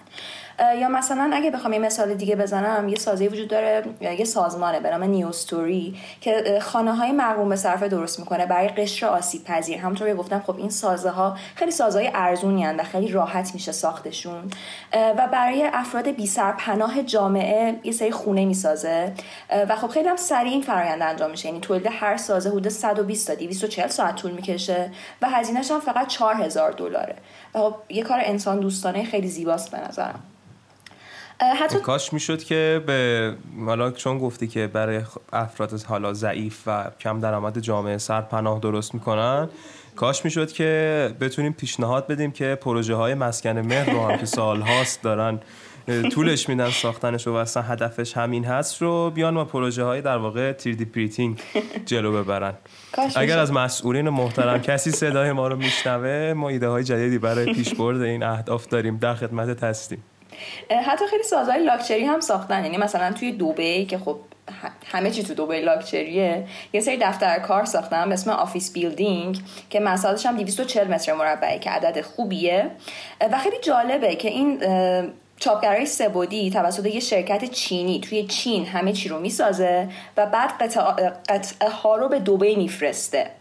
یا 0.59 0.89
مثلا 0.89 1.31
اگه 1.33 1.51
بخوام 1.51 1.73
یه 1.73 1.79
مثال 1.79 2.13
دیگه 2.13 2.35
بزنم 2.35 2.89
یه 2.89 2.95
سازه 2.95 3.27
وجود 3.27 3.47
داره 3.47 3.83
یه 4.01 4.25
سازمانه 4.25 4.79
به 4.79 4.91
نام 4.91 5.03
نیوستوری 5.03 5.95
که 6.21 6.59
خانه 6.61 6.95
های 6.95 7.11
مقروم 7.11 7.49
به 7.49 7.55
صرف 7.55 7.83
درست 7.83 8.19
می‌کنه 8.19 8.45
برای 8.45 8.67
قشر 8.67 9.05
آسیب 9.05 9.43
پذیر. 9.43 9.77
همونطور 9.77 10.13
گفتم 10.13 10.43
خب 10.47 10.57
این 10.57 10.69
سازه 10.69 11.09
ها 11.09 11.37
خیلی 11.55 11.71
سازهای 11.71 12.11
ارزونی 12.13 12.67
و 12.67 12.83
خیلی 12.83 13.07
راحت 13.07 13.53
میشه 13.53 13.71
ساختشون. 13.71 14.51
و 14.93 15.27
برای 15.31 15.69
افراد 15.73 16.07
بی 16.07 16.31
پناه 16.57 17.03
جامعه 17.03 17.75
یه 17.83 17.91
سری 17.91 18.11
خونه 18.11 18.45
می‌سازه. 18.45 19.13
و 19.69 19.75
خب 19.75 19.87
خیلی 19.87 20.09
هم 20.09 20.15
سریع 20.15 20.51
این 20.51 20.61
فرآیند 20.61 21.01
انجام 21.01 21.31
میشه. 21.31 21.47
یعنی 21.47 21.59
تولید 21.59 21.87
هر 21.91 22.17
سازه 22.17 22.49
حدود 22.49 22.69
120 22.69 23.27
تا 23.27 23.35
240 23.35 23.87
ساعت 23.87 24.15
طول 24.15 24.31
می‌کشه 24.31 24.91
و 25.21 25.29
هزینهش 25.29 25.71
هم 25.71 25.79
فقط 25.79 26.07
4000 26.07 26.71
دلاره. 26.71 27.15
و 27.55 27.59
خب 27.59 27.75
یه 27.89 28.03
کار 28.03 28.19
انسان 28.23 28.59
دوستانه 28.59 29.03
خیلی 29.03 29.27
زیباست 29.27 29.71
به 29.71 29.77
نظرم. 29.87 30.23
حتی 31.39 31.79
کاش 31.79 32.13
می‌شد 32.13 32.43
که 32.43 32.83
به 32.85 33.33
حالا 33.65 33.91
چون 33.91 34.17
گفتی 34.17 34.47
که 34.47 34.67
برای 34.67 35.01
افراد 35.33 35.81
حالا 35.81 36.13
ضعیف 36.13 36.63
و 36.67 36.91
کم 36.99 37.19
درآمد 37.19 37.59
جامعه 37.59 37.97
سر 37.97 38.21
پناه 38.21 38.59
درست 38.59 38.93
می‌کنن 38.93 39.49
کاش 39.95 40.25
می‌شد 40.25 40.51
که 40.51 41.11
بتونیم 41.19 41.53
پیشنهاد 41.53 42.07
بدیم 42.07 42.31
که 42.31 42.57
پروژه 42.61 42.95
های 42.95 43.13
مسکن 43.13 43.59
مهر 43.59 43.89
رو 43.89 44.07
هم 44.07 44.17
که 44.17 44.25
سال 44.25 44.61
هاست 44.61 45.03
دارن 45.03 45.39
طولش 46.11 46.49
میدن 46.49 46.69
ساختنش 46.69 47.27
و 47.27 47.33
اصلا 47.33 47.63
هدفش 47.63 48.17
همین 48.17 48.45
هست 48.45 48.81
رو 48.81 49.09
بیان 49.09 49.37
و 49.37 49.45
پروژه 49.45 49.83
های 49.83 50.01
در 50.01 50.17
واقع 50.17 50.53
3D 50.53 50.85
printing 50.85 51.41
جلو 51.85 52.23
ببرن. 52.23 52.53
اگر 53.15 53.39
از 53.39 53.51
مسئولین 53.51 54.09
محترم 54.09 54.61
کسی 54.61 54.91
صدای 54.91 55.31
ما 55.31 55.47
رو 55.47 55.55
میشنوه 55.55 56.33
ما 56.33 56.49
ایده 56.49 56.67
های 56.67 56.83
جدیدی 56.83 57.17
برای 57.17 57.53
پیشبرد 57.53 58.01
این 58.01 58.23
اهداف 58.23 58.67
داریم. 58.67 58.97
در 58.97 59.15
خدمت 59.15 59.63
هستیم. 59.63 60.03
حتی 60.85 61.07
خیلی 61.07 61.23
سازهای 61.23 61.63
لاکچری 61.63 62.05
هم 62.05 62.19
ساختن. 62.19 62.63
یعنی 62.63 62.77
مثلا 62.77 63.13
توی 63.13 63.31
دوبی 63.31 63.85
که 63.85 63.97
خب 63.97 64.17
همه 64.91 65.11
چی 65.11 65.23
تو 65.23 65.33
دوبه 65.33 65.61
لاکچریه 65.61 66.47
یه 66.73 66.81
سری 66.81 66.97
دفتر 66.97 67.39
کار 67.39 67.65
ساختن 67.65 68.09
به 68.09 68.13
اسم 68.13 68.31
office 68.31 68.73
building 68.73 69.39
که 69.69 69.79
مساحتش 69.79 70.25
هم 70.25 70.37
240 70.37 70.87
متر 70.87 71.13
مربعه 71.13 71.59
که 71.59 71.69
عدد 71.69 72.01
خوبیه. 72.01 72.71
و 73.31 73.37
خیلی 73.37 73.57
جالبه 73.61 74.15
که 74.15 74.27
این 74.27 74.63
چاپگرای 75.39 75.85
سه‌بعدی 75.85 76.51
توسط 76.51 76.85
یه 76.85 76.99
شرکت 76.99 77.45
چینی 77.45 77.99
توی 77.99 78.23
چین 78.23 78.65
همه 78.65 78.93
چی 78.93 79.09
رو 79.09 79.19
می‌سازه 79.19 79.89
و 80.17 80.25
بعد 80.25 80.49
قطعه 81.29 81.69
ها 81.69 81.95
رو 81.95 82.09
به 82.09 82.19
دوبه 82.19 82.55
میفرسته. 82.55 83.31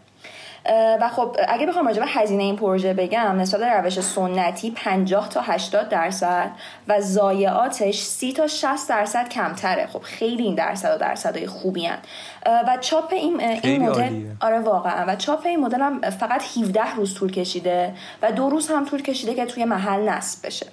و 1.01 1.09
خب 1.09 1.35
اگه 1.47 1.65
بخوام 1.65 1.87
راجع 1.87 1.99
به 1.99 2.07
هزینه 2.07 2.43
این 2.43 2.55
پروژه 2.55 2.93
بگم 2.93 3.39
نسبت 3.39 3.59
به 3.59 3.71
روش 3.71 3.99
سنتی 3.99 4.71
50 4.71 5.29
تا 5.29 5.41
80 5.41 5.89
درصد 5.89 6.51
و 6.87 7.01
ضایعاتش 7.01 7.99
30 7.99 8.33
تا 8.33 8.47
60 8.47 8.89
درصد 8.89 9.29
کمتره. 9.29 9.87
خب 9.87 10.01
خیلی 10.01 10.43
این 10.43 10.55
درصد 10.55 10.95
و 10.95 10.97
درصدهای 10.97 11.47
خوبی 11.47 11.85
هن. 11.85 11.97
و 12.45 12.77
چاپ 12.81 13.13
این 13.13 13.41
این 13.41 13.89
مدل 13.89 14.25
آره 14.41 14.59
واقعا. 14.59 15.05
و 15.07 15.15
چاپ 15.15 15.45
این 15.45 15.59
مدل 15.59 15.81
هم 15.81 16.01
فقط 16.01 16.43
17 16.57 16.95
روز 16.95 17.15
طول 17.15 17.31
کشیده 17.31 17.93
و 18.21 18.31
دو 18.31 18.49
روز 18.49 18.69
هم 18.69 18.85
طول 18.85 19.01
کشیده 19.01 19.33
که 19.33 19.45
توی 19.45 19.65
محل 19.65 20.09
نصب 20.09 20.45
بشه. 20.45 20.65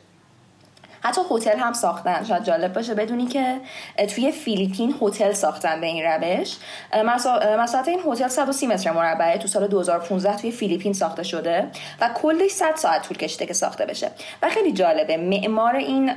حتی 1.04 1.20
هتل 1.30 1.58
هم 1.58 1.72
ساختن. 1.72 2.24
شاید 2.24 2.44
جالب 2.44 2.72
باشه 2.72 2.94
بدونی 2.94 3.26
که 3.26 3.60
توی 4.14 4.32
فیلیپین 4.32 4.94
هتل 5.02 5.32
ساختن 5.32 5.80
به 5.80 5.86
این 5.86 6.04
روش. 6.04 6.56
مساحت 7.58 7.88
این 7.88 8.00
هتل 8.06 8.28
130 8.28 8.66
متر 8.66 8.92
مربعه 8.92 9.38
تو 9.38 9.48
سال 9.48 9.66
2015 9.66 10.36
توی 10.36 10.50
فیلیپین 10.50 10.92
ساخته 10.92 11.22
شده 11.22 11.70
و 12.00 12.10
کلی 12.14 12.48
100 12.48 12.76
ساعت 12.76 13.02
طول 13.02 13.16
کشیده 13.16 13.46
که 13.46 13.54
ساخته 13.54 13.86
بشه. 13.86 14.10
و 14.42 14.50
خیلی 14.50 14.72
جالبه 14.72 15.16
معمار 15.16 15.76
این 15.76 16.08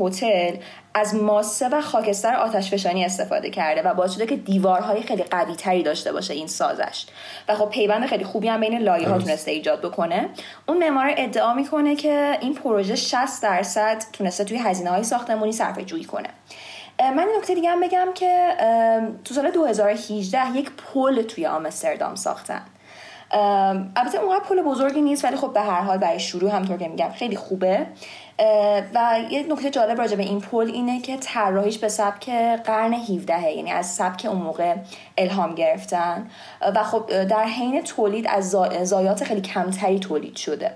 هتل 0.00 0.56
از 0.94 1.14
ماسه 1.14 1.68
و 1.68 1.80
خاکستر 1.80 2.34
آتشفشانی 2.34 3.04
استفاده 3.04 3.50
کرده 3.50 3.82
و 3.82 3.94
باعث 3.94 4.14
شده 4.14 4.26
که 4.26 4.36
دیوارهای 4.36 5.02
خیلی 5.02 5.22
قوی 5.22 5.54
تری 5.54 5.82
داشته 5.82 6.12
باشه 6.12 6.34
این 6.34 6.46
سازش. 6.46 7.06
و 7.48 7.54
خب 7.54 7.68
پیوند 7.68 8.06
خیلی 8.06 8.24
خوبی 8.24 8.48
هم 8.48 8.60
بین 8.60 8.78
لایه 8.78 9.08
ها 9.08 9.18
تونسته 9.18 9.50
ایجاد 9.50 9.80
بکنه. 9.80 10.28
اون 10.68 10.78
معمار 10.78 11.14
ادعا 11.16 11.54
می‌کنه 11.54 11.96
که 11.96 12.38
این 12.40 12.54
پروژه 12.54 12.94
60 12.96 13.42
درصد 13.42 14.02
تونسته 14.12 14.44
توی 14.44 14.58
هزینه 14.58 14.90
های 14.90 15.04
ساختمونی 15.04 15.52
صرفه 15.52 15.84
جویی 15.84 16.04
کنه 16.04 16.28
من 17.00 17.26
نکته 17.38 17.54
دیگه 17.54 17.70
هم 17.70 17.80
بگم 17.80 18.08
که 18.14 18.48
تو 19.24 19.34
سال 19.34 19.50
2018 19.50 20.56
یک 20.56 20.70
پل 20.70 21.22
توی 21.22 21.46
آمستردام 21.46 22.14
ساختن. 22.14 22.62
البته 23.96 24.18
اونقدر 24.18 24.44
پل 24.44 24.62
بزرگی 24.62 25.00
نیست 25.00 25.24
ولی 25.24 25.36
خب 25.36 25.52
به 25.52 25.60
هر 25.60 25.80
حال 25.80 25.98
برای 25.98 26.20
شروع 26.20 26.50
همطور 26.50 26.76
که 26.76 26.88
میگم 26.88 27.10
خیلی 27.10 27.36
خوبه. 27.36 27.86
و 28.94 29.20
یه 29.30 29.46
نکته 29.48 29.70
جالب 29.70 29.98
راجع 29.98 30.16
به 30.16 30.22
این 30.22 30.40
پل 30.40 30.70
اینه 30.74 31.00
که 31.00 31.16
طراحیش 31.16 31.78
به 31.78 31.88
سبک 31.88 32.30
قرن 32.64 32.92
17 32.92 33.52
یعنی 33.52 33.72
از 33.72 33.86
سبک 33.86 34.26
اون 34.30 34.42
موقع 34.42 34.74
الهام 35.18 35.54
گرفتن. 35.54 36.30
و 36.74 36.84
خب 36.84 37.24
در 37.24 37.44
حین 37.44 37.82
تولید 37.82 38.26
از 38.28 38.50
زایات 38.82 39.24
خیلی 39.24 39.40
کمتری 39.40 39.98
تولید 39.98 40.36
شده. 40.36 40.72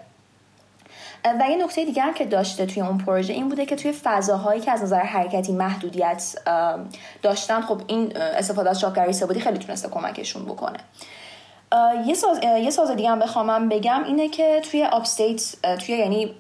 و 1.41 1.51
یه 1.51 1.65
نکته 1.65 1.85
دیگر 1.85 2.13
که 2.13 2.25
داشته 2.25 2.67
توی 2.67 2.83
اون 2.83 2.99
پروژه 2.99 3.33
این 3.33 3.49
بوده 3.49 3.67
که 3.67 3.77
توی 3.77 3.93
فضاهایی 3.93 4.61
که 4.61 4.71
از 4.71 4.83
نظر 4.83 5.01
حرکتی 5.01 5.53
محدودیت 5.53 6.35
داشتن 7.23 7.61
خب 7.61 7.81
این 7.87 8.17
استفاده 8.17 8.71
از 8.71 8.81
چاپگرای 8.81 9.13
سه‌بعدی 9.13 9.41
خیلی 9.41 9.59
تونسته 9.59 9.89
کمکشون 9.89 10.45
بکنه. 10.45 10.79
یه 12.07 12.15
سازه, 12.15 12.39
یه 12.43 12.71
سازه 12.71 12.91
دیگه 12.91 13.11
هم 13.11 13.19
بخوام 13.19 13.69
بگم 13.69 14.05
اینه 14.05 14.29
که 14.29 14.61
توی 14.71 14.85
upstate 14.85 15.43
توی 15.79 15.95
یعنی 15.95 16.35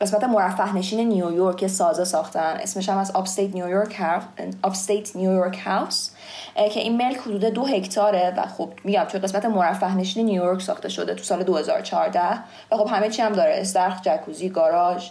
قسمت 0.00 0.24
مرفه 0.24 0.74
نشین 0.76 1.08
نیویورک 1.08 1.66
سازه 1.66 2.04
ساختن. 2.04 2.56
اسمش 2.60 2.88
هم 2.88 2.98
از 2.98 3.10
upstate 3.10 3.54
New 3.54 3.75
York 3.75 4.02
upstate 4.62 5.16
New 5.16 5.34
York 5.34 5.58
house 5.66 6.10
که 6.54 6.80
این 6.80 6.96
ملک 6.96 7.16
حدود 7.16 7.44
دو 7.44 7.66
هکتاره 7.66 8.34
و 8.36 8.46
خب 8.46 8.72
میگم 8.84 9.04
توی 9.04 9.20
قسمت 9.20 9.44
مرفه 9.44 9.96
نشین 9.96 10.26
نیویورک 10.26 10.62
ساخته 10.62 10.88
شده 10.88 11.14
تو 11.14 11.24
سال 11.24 11.42
2014 11.42 12.20
و 12.72 12.76
خب 12.76 12.88
همه 12.90 13.10
چی 13.10 13.22
هم 13.22 13.32
داره. 13.32 13.54
استخر 13.56 14.00
جکوزی 14.02 14.48
گاراژ. 14.48 15.10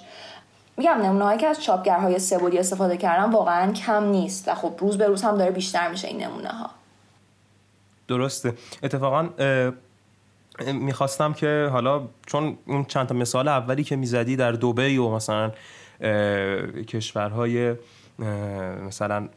میگم 0.77 1.01
نمونه 1.01 1.37
که 1.37 1.47
از 1.47 1.63
چاپگرهای 1.63 2.19
سبودی 2.19 2.57
استفاده 2.57 2.97
کردن 2.97 3.31
واقعا 3.31 3.71
کم 3.71 4.03
نیست 4.03 4.47
و 4.47 4.55
خب 4.55 4.73
روز 4.79 4.97
به 4.97 5.07
روز 5.07 5.21
هم 5.21 5.37
داره 5.37 5.51
بیشتر 5.51 5.87
میشه 5.87 6.07
این 6.07 6.23
نمونه 6.23 6.49
ها 6.49 6.69
درسته. 8.07 8.53
اتفاقا 8.83 9.29
می‌خواستم 10.67 11.33
که 11.33 11.69
حالا 11.71 12.07
چون 12.25 12.57
اون 12.65 12.85
چند 12.85 13.07
تا 13.07 13.15
مثال 13.15 13.47
اولی 13.47 13.83
که 13.83 13.95
می‌زدی 13.95 14.35
در 14.35 14.51
دوبه 14.51 14.99
و 14.99 15.15
مثلا 15.15 15.51
کشورهای 16.87 17.75
مثلا 18.87 19.29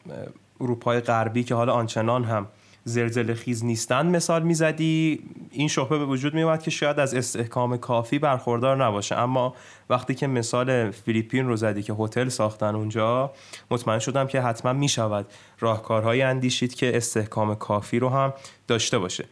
اروپای 0.60 1.00
غربی 1.00 1.44
که 1.44 1.54
حالا 1.54 1.72
آنچنان 1.72 2.24
هم 2.24 2.46
زلزله 2.84 3.34
خیز 3.34 3.64
نیستند 3.64 4.16
مثال 4.16 4.42
می‌زدی 4.42 5.20
این 5.50 5.68
شبهه 5.68 5.98
به 5.98 6.04
وجود 6.04 6.34
میومد 6.34 6.62
که 6.62 6.70
شاید 6.70 7.00
از 7.00 7.14
استحکام 7.14 7.76
کافی 7.76 8.18
برخوردار 8.18 8.84
نباشه. 8.84 9.16
اما 9.16 9.54
وقتی 9.90 10.14
که 10.14 10.26
مثال 10.26 10.90
فیلیپین 10.90 11.46
رو 11.46 11.56
زدی 11.56 11.82
که 11.82 11.92
هتل 11.92 12.28
ساختن 12.28 12.74
اونجا 12.74 13.32
مطمئن 13.70 13.98
شدم 13.98 14.26
که 14.26 14.40
حتما 14.40 14.72
می‌شود 14.72 15.26
راهکارهایی 15.60 16.22
اندیشید 16.22 16.74
که 16.74 16.96
استحکام 16.96 17.54
کافی 17.54 17.98
رو 17.98 18.08
هم 18.08 18.34
داشته 18.68 18.98
باشه. 18.98 19.24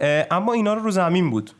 اما 0.00 0.52
اینا 0.52 0.74
رو 0.74 0.82
رو 0.82 0.90
زمین 0.90 1.30
بود. 1.30 1.50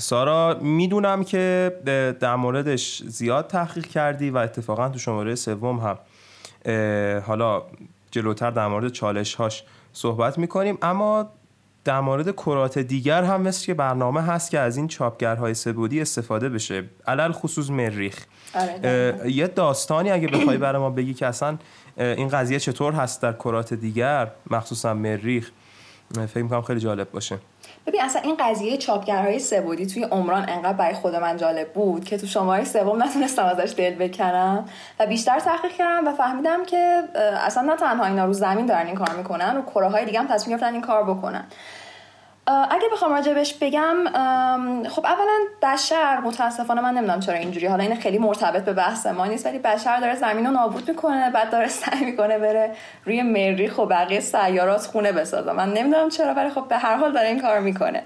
سارا 0.00 0.58
می‌دونم 0.62 1.24
که 1.24 1.72
در 2.20 2.36
موردش 2.36 3.02
زیاد 3.02 3.46
تحقیق 3.46 3.86
کردی 3.86 4.30
و 4.30 4.36
اتفاقا 4.36 4.88
تو 4.88 4.98
شماره 4.98 5.34
سوم 5.34 5.78
هم 5.78 5.98
حالا 7.20 7.62
جلوتر 8.10 8.50
در 8.50 8.68
مورد 8.68 8.92
چالش 8.92 9.34
هاش 9.34 9.64
صحبت 9.92 10.38
می‌کنیم. 10.38 10.78
اما 10.82 11.28
در 11.84 12.00
مورد 12.00 12.36
کرات 12.36 12.78
دیگر 12.78 13.22
هم 13.22 13.42
مثل 13.42 13.66
که 13.66 13.74
برنامه 13.74 14.22
هست 14.22 14.50
که 14.50 14.58
از 14.58 14.76
این 14.76 14.88
چاپگرهای 14.88 15.54
سبودی 15.54 16.00
استفاده 16.00 16.48
بشه. 16.48 16.84
علل 17.06 17.32
خصوص 17.32 17.70
مریخ. 17.70 18.24
آره، 18.54 19.22
یه 19.26 19.46
داستانی 19.46 20.10
اگه 20.10 20.28
بخوای 20.28 20.56
برای 20.56 20.80
ما 20.80 20.90
بگی 20.90 21.14
که 21.14 21.26
اصلا 21.26 21.58
این 21.96 22.28
قضیه 22.28 22.58
چطور 22.58 22.92
هست 22.92 23.22
در 23.22 23.32
کرات 23.32 23.74
دیگر 23.74 24.30
مخصوصا 24.50 24.94
مریخ. 24.94 25.50
فکر 26.14 26.42
می‌کنم 26.42 26.62
خیلی 26.62 26.80
جالب 26.80 27.10
باشه. 27.10 27.38
ببین 27.88 28.02
اصلا 28.02 28.22
این 28.22 28.36
قضیه 28.36 28.76
چاپگرهای 28.76 29.38
سبودی 29.38 29.86
توی 29.86 30.02
عمران 30.02 30.48
انقدر 30.48 30.72
برای 30.72 30.94
خود 30.94 31.14
من 31.14 31.36
جالب 31.36 31.72
بود 31.72 32.04
که 32.04 32.18
تو 32.18 32.26
شماره 32.26 32.64
سوم 32.64 33.02
نتونستم 33.02 33.44
ازش 33.44 33.74
دل 33.76 33.94
بکنم 33.94 34.64
و 35.00 35.06
بیشتر 35.06 35.40
تحقیق 35.40 35.72
کردم 35.72 36.08
و 36.08 36.12
فهمیدم 36.12 36.64
که 36.64 37.02
اصلا 37.46 37.62
نه 37.62 37.76
تنها 37.76 38.04
اینا 38.04 38.24
رو 38.24 38.32
زمین 38.32 38.66
دارن 38.66 38.86
این 38.86 38.94
کار 38.94 39.10
می‌کنن 39.16 39.56
و 39.56 39.62
کره 39.62 39.88
های 39.88 40.04
دیگه 40.04 40.20
هم 40.20 40.26
تصمیم 40.26 40.56
گرفتن 40.56 40.72
این 40.72 40.82
کار 40.82 41.04
بکنن. 41.04 41.44
اگه 42.48 42.88
بخوام 42.92 43.12
راجبش 43.12 43.54
بگم 43.54 43.96
خب 44.88 45.06
اولا 45.06 45.38
بشر 45.62 46.20
متاسفانه 46.20 46.80
من 46.80 46.94
نمی‌دونم 46.94 47.20
چرا 47.20 47.34
اینجوری 47.34 47.66
حالا 47.66 47.82
این 47.84 47.96
خیلی 47.96 48.18
مرتبط 48.18 48.64
به 48.64 48.72
بحث 48.72 49.06
ما 49.06 49.26
نیست 49.26 49.46
ولی 49.46 49.58
بشر 49.58 50.00
داره 50.00 50.14
زمین 50.14 50.46
رو 50.46 50.52
نابود 50.52 50.88
می‌کنه 50.88 51.30
بعد 51.30 51.50
داره 51.50 51.68
سعی 51.82 52.04
می‌کنه 52.04 52.38
بره 52.38 52.74
روی 53.04 53.22
مریخ 53.22 53.78
و 53.78 53.86
بقیه 53.86 54.20
سیارات 54.20 54.86
خونه 54.86 55.12
بسازه. 55.12 55.52
من 55.52 55.72
نمی‌دونم 55.72 56.08
چرا 56.08 56.34
ولی 56.34 56.50
خب 56.50 56.68
به 56.68 56.76
هر 56.76 56.96
حال 56.96 57.12
داره 57.12 57.28
این 57.28 57.40
کار 57.40 57.60
می‌کنه. 57.60 58.02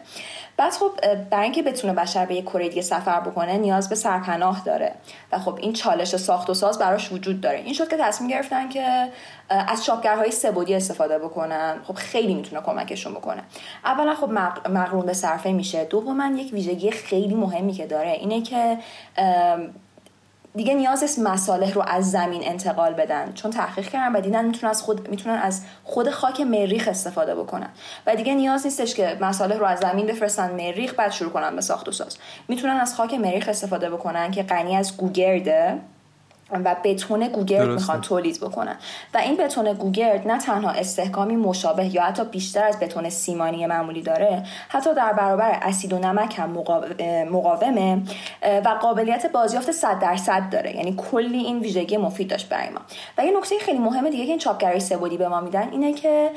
بعد 0.57 0.73
خب 0.73 0.91
برای 1.31 1.45
اینکه 1.45 1.63
بتونه 1.63 1.93
بشر 1.93 2.27
به 2.27 2.35
یک 2.35 2.45
کره 2.45 2.69
دیگه 2.69 2.83
سفر 2.83 3.21
بکنه 3.21 3.57
نیاز 3.57 3.89
به 3.89 3.95
سرپناه 3.95 4.65
داره. 4.65 4.95
و 5.33 5.39
خب 5.39 5.59
این 5.61 5.73
چالش 5.73 6.17
ساخت 6.17 6.51
و 6.51 6.55
ساز 6.55 6.79
براش 6.79 7.13
وجود 7.13 7.41
داره. 7.41 7.59
این 7.59 7.75
شد 7.75 7.89
که 7.89 7.97
تصمیم 7.97 8.31
گرفتن 8.31 8.69
که 8.69 9.09
از 9.49 9.85
چاپگرهای 9.85 10.31
سبودی 10.31 10.75
استفاده 10.75 11.19
بکنن. 11.19 11.77
خب 11.85 11.95
خیلی 11.95 12.35
می‌تونه 12.35 12.63
کمکشون 12.63 13.13
بکنه. 13.13 13.43
اولا 13.85 14.15
خب 14.15 14.31
مقرون 14.69 15.07
به 15.07 15.13
صرفه 15.13 15.53
میشه. 15.53 15.85
دوما 15.85 16.27
یک 16.27 16.53
ویژگی 16.53 16.91
خیلی 16.91 17.35
مهمی 17.35 17.73
که 17.73 17.87
داره 17.87 18.11
اینه 18.11 18.43
که 18.43 18.79
دیگه 20.55 20.75
نیاز 20.75 21.03
است 21.03 21.19
مصالح 21.19 21.73
رو 21.73 21.83
از 21.87 22.11
زمین 22.11 22.43
انتقال 22.45 22.95
بدن. 22.95 23.33
چون 23.33 23.51
تحقیق 23.51 23.89
کردن 23.89 24.17
و 24.17 24.21
دیدن 24.21 24.45
می‌تونن 24.45 24.71
از 24.71 24.83
خود 24.83 25.09
می‌تونن 25.09 25.35
از 25.35 25.63
خود 25.85 26.11
خاک 26.11 26.41
مریخ 26.41 26.89
استفاده 26.89 27.35
بکنن. 27.35 27.69
و 28.07 28.17
دیگه 28.17 28.35
نیاز 28.35 28.67
نیستش 28.67 28.95
که 28.95 29.19
مصالح 29.21 29.57
رو 29.57 29.65
از 29.65 29.79
زمین 29.79 30.07
بفرستن 30.07 30.51
مریخ 30.51 30.95
بعد 30.95 31.13
شروع 31.13 31.33
کنن 31.33 31.57
به 31.57 31.61
ساخت 31.61 31.89
و 31.89 31.93
ساز. 31.93 32.17
می‌تونن 32.49 32.73
از 32.73 32.95
خاک 32.95 33.15
مریخ 33.15 33.49
استفاده 33.49 33.91
بکنن 33.91 34.31
که 34.31 34.43
غنی 34.43 34.77
از 34.77 34.97
گوگرده. 34.97 35.79
و 36.53 36.77
بتون 36.85 37.29
گوگرد 37.29 37.69
می‌خوان 37.69 38.01
تولید 38.01 38.41
بکنن. 38.41 38.77
و 39.15 39.19
این 39.19 39.37
بتون 39.37 39.73
گوگرد 39.73 40.29
نه 40.29 40.39
تنها 40.39 40.71
استحکامی 40.71 41.37
مشابه 41.37 41.95
یا 41.95 42.03
حتی 42.03 42.25
بیشتر 42.25 42.65
از 42.65 42.79
بتون 42.81 43.11
سیمانی 43.11 43.67
معمولی 43.67 44.03
داره 44.03 44.43
حتی 44.69 44.95
در 44.95 45.13
برابر 45.13 45.59
اسید 45.63 45.93
و 45.93 45.99
نمک 45.99 46.39
هم 46.39 46.51
مقاومه 47.31 48.03
و 48.65 48.69
قابلیت 48.81 49.33
بازیافت 49.33 49.73
100 49.73 49.99
درصد 49.99 50.43
داره. 50.51 50.77
یعنی 50.77 50.95
کلی 51.11 51.39
این 51.39 51.59
ویژگی 51.59 51.97
مفید 51.97 52.31
داشت 52.31 52.49
برای 52.49 52.69
ما. 52.71 52.81
و 53.19 53.25
یه 53.25 53.39
نکته 53.39 53.59
خیلی 53.59 53.79
مهمه 53.79 54.11
دیگه 54.11 54.25
که 54.25 54.31
این 54.31 54.39
چاپگرهای 54.39 54.81
سبودی 54.81 55.17
به 55.17 55.29
ما 55.29 55.41
میدن 55.41 55.69
اینه 55.73 55.93
که 55.93 56.31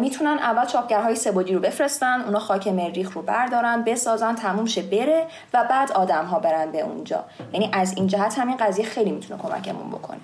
می‌تونن 0.00 0.38
اول 0.38 0.66
چاپگرهای 0.66 1.14
سبودی 1.14 1.54
رو 1.54 1.60
بفرستن 1.60 2.20
اونا 2.20 2.38
خاک 2.38 2.68
مریخ 2.68 3.12
رو 3.12 3.22
بردارن 3.22 3.82
بسازن 3.84 4.34
تموم 4.34 4.66
شه 4.66 4.82
بره 4.82 5.26
و 5.54 5.64
بعد 5.70 5.92
آدم 5.92 6.24
ها 6.24 6.38
برن 6.38 6.72
به 6.72 6.80
اونجا. 6.80 7.24
یعنی 7.52 7.70
از 7.72 7.94
این 7.96 8.06
جهت 8.06 8.38
همین 8.38 8.56
قضیه 8.56 8.84
خیلی 8.84 9.10
می‌تونه 9.10 9.42
کمک 9.42 9.57
کمکمون 9.62 9.90
بکنه. 9.90 10.20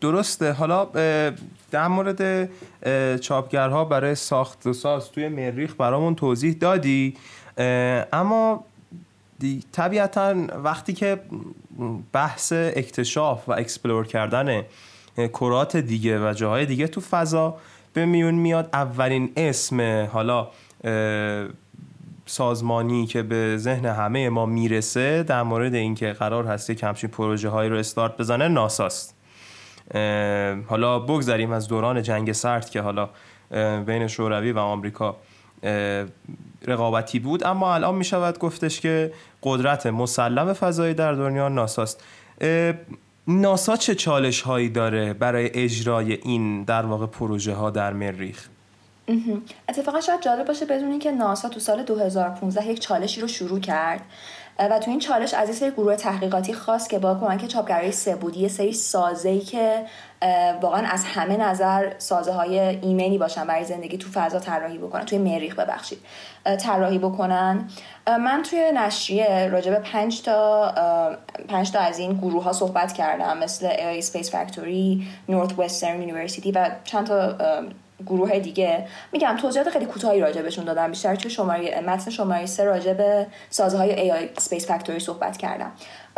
درسته. 0.00 0.52
حالا 0.52 0.84
در 1.70 1.88
مورد 1.88 2.50
چاپگرها 3.20 3.84
برای 3.84 4.14
ساخت 4.14 4.66
و 4.66 4.72
ساز 4.72 5.10
توی 5.10 5.28
مریخ 5.28 5.74
برامون 5.78 6.14
توضیح 6.14 6.52
دادی. 6.52 7.16
اما 8.12 8.64
طبیعتا 9.72 10.34
وقتی 10.64 10.92
که 10.92 11.20
بحث 12.12 12.52
اکتشاف 12.52 13.48
و 13.48 13.52
explore 13.52 14.06
کردن 14.06 14.62
کرات 15.16 15.76
دیگه 15.76 16.30
و 16.30 16.32
جاهای 16.32 16.66
دیگه 16.66 16.88
تو 16.88 17.00
فضا 17.00 17.56
به 17.92 18.06
میون 18.06 18.34
میاد 18.34 18.68
اولین 18.72 19.32
اسم 19.36 20.06
حالا 20.12 20.48
سازمانی 22.26 23.06
که 23.06 23.22
به 23.22 23.56
ذهن 23.56 23.86
همه 23.86 24.28
ما 24.28 24.46
می‌رسه 24.46 25.22
در 25.22 25.42
مورد 25.42 25.74
اینکه 25.74 26.12
قرار 26.12 26.46
هست 26.46 26.70
یک 26.70 26.82
همچین 26.82 27.10
پروژه 27.10 27.48
هایی 27.48 27.70
رو 27.70 27.76
استارت 27.76 28.16
بزنه 28.16 28.48
ناساست. 28.48 29.14
حالا 30.66 30.98
بگذاریم 30.98 31.52
از 31.52 31.68
دوران 31.68 32.02
جنگ 32.02 32.32
سرد 32.32 32.70
که 32.70 32.80
حالا 32.80 33.08
بین 33.86 34.06
شوروی 34.06 34.52
و 34.52 34.58
آمریکا 34.58 35.16
رقابتی 36.66 37.18
بود 37.18 37.44
اما 37.44 37.74
الان 37.74 37.94
می 37.94 38.04
شود 38.04 38.38
گفتش 38.38 38.80
که 38.80 39.12
قدرت 39.42 39.86
مسلم 39.86 40.52
فضایی 40.52 40.94
در 40.94 41.12
دنیا 41.12 41.48
ناساست. 41.48 42.04
ناسا 43.28 43.76
چه 43.76 43.94
چالش 43.94 44.40
هایی 44.42 44.68
داره 44.68 45.12
برای 45.12 45.50
اجرای 45.54 46.12
این 46.12 46.62
در 46.62 46.86
واقع 46.86 47.06
پروژه 47.06 47.54
ها 47.54 47.70
در 47.70 47.92
مریخ؟ 47.92 48.48
اتفاقا 49.68 50.00
شاید 50.00 50.22
جالب 50.22 50.46
باشه 50.46 50.66
بدونین 50.66 50.98
که 50.98 51.10
ناسا 51.10 51.48
تو 51.48 51.60
سال 51.60 51.82
2015 51.82 52.66
یک 52.66 52.80
چالشی 52.80 53.20
رو 53.20 53.28
شروع 53.28 53.60
کرد. 53.60 54.00
و 54.58 54.78
تو 54.78 54.90
این 54.90 55.00
چالش 55.00 55.34
از 55.34 55.62
این 55.62 55.70
گروه 55.70 55.96
تحقیقاتی 55.96 56.52
خاص 56.52 56.88
که 56.88 56.98
با 56.98 57.14
کمک 57.14 57.46
چاپگرای 57.46 57.92
سبودی 57.92 58.40
یه 58.40 58.48
سری 58.48 58.72
سازه 58.72 59.40
که 59.40 59.84
واقعا 60.60 60.86
از 60.88 61.04
همه 61.04 61.36
نظر 61.36 61.92
سازه 61.98 62.32
های 62.32 62.58
ایمنی 62.58 63.18
باشن 63.18 63.46
برای 63.46 63.64
زندگی 63.64 63.98
تو 63.98 64.08
فضا 64.10 64.38
طراحی 64.38 64.78
بکنن. 64.78 65.04
توی 65.04 65.18
مریخ 65.18 65.54
ببخشید. 65.54 65.98
طراحی 66.60 66.98
بکنن. 66.98 67.68
من 68.06 68.42
توی 68.42 68.72
نشریه 68.74 69.48
راجع 69.48 69.70
به 69.70 69.78
پنج 69.78 70.22
تا 70.22 70.72
پنج 71.48 71.70
تا 71.70 71.78
از 71.78 71.98
این 71.98 72.12
گروه 72.12 72.44
ها 72.44 72.52
صحبت 72.52 72.92
کردم 72.92 73.38
مثل 73.38 73.68
AI 73.68 74.04
Space 74.04 74.28
Factory, 74.28 75.02
Northwestern 75.30 76.08
University 76.08 76.52
و 76.54 76.70
چند 76.84 77.06
تا 77.06 77.34
گروه 78.06 78.38
دیگه. 78.38 78.86
میگم 79.12 79.36
توضیحات 79.40 79.70
خیلی 79.70 79.86
کوتاهی 79.86 80.20
راجع 80.20 80.42
بهشون 80.42 80.64
دادم 80.64 80.90
بیشتر 80.90 81.14
توی 81.14 81.30
شماره 81.30 81.80
متن 81.80 82.10
شماره 82.10 82.46
سه 82.46 82.64
راجع 82.64 82.92
به 82.92 83.26
سازه 83.50 83.78
های 83.78 84.10
AI 84.10 84.40
Space 84.40 84.64
Factory 84.64 84.98
صحبت 84.98 85.36
کردم. 85.36 85.72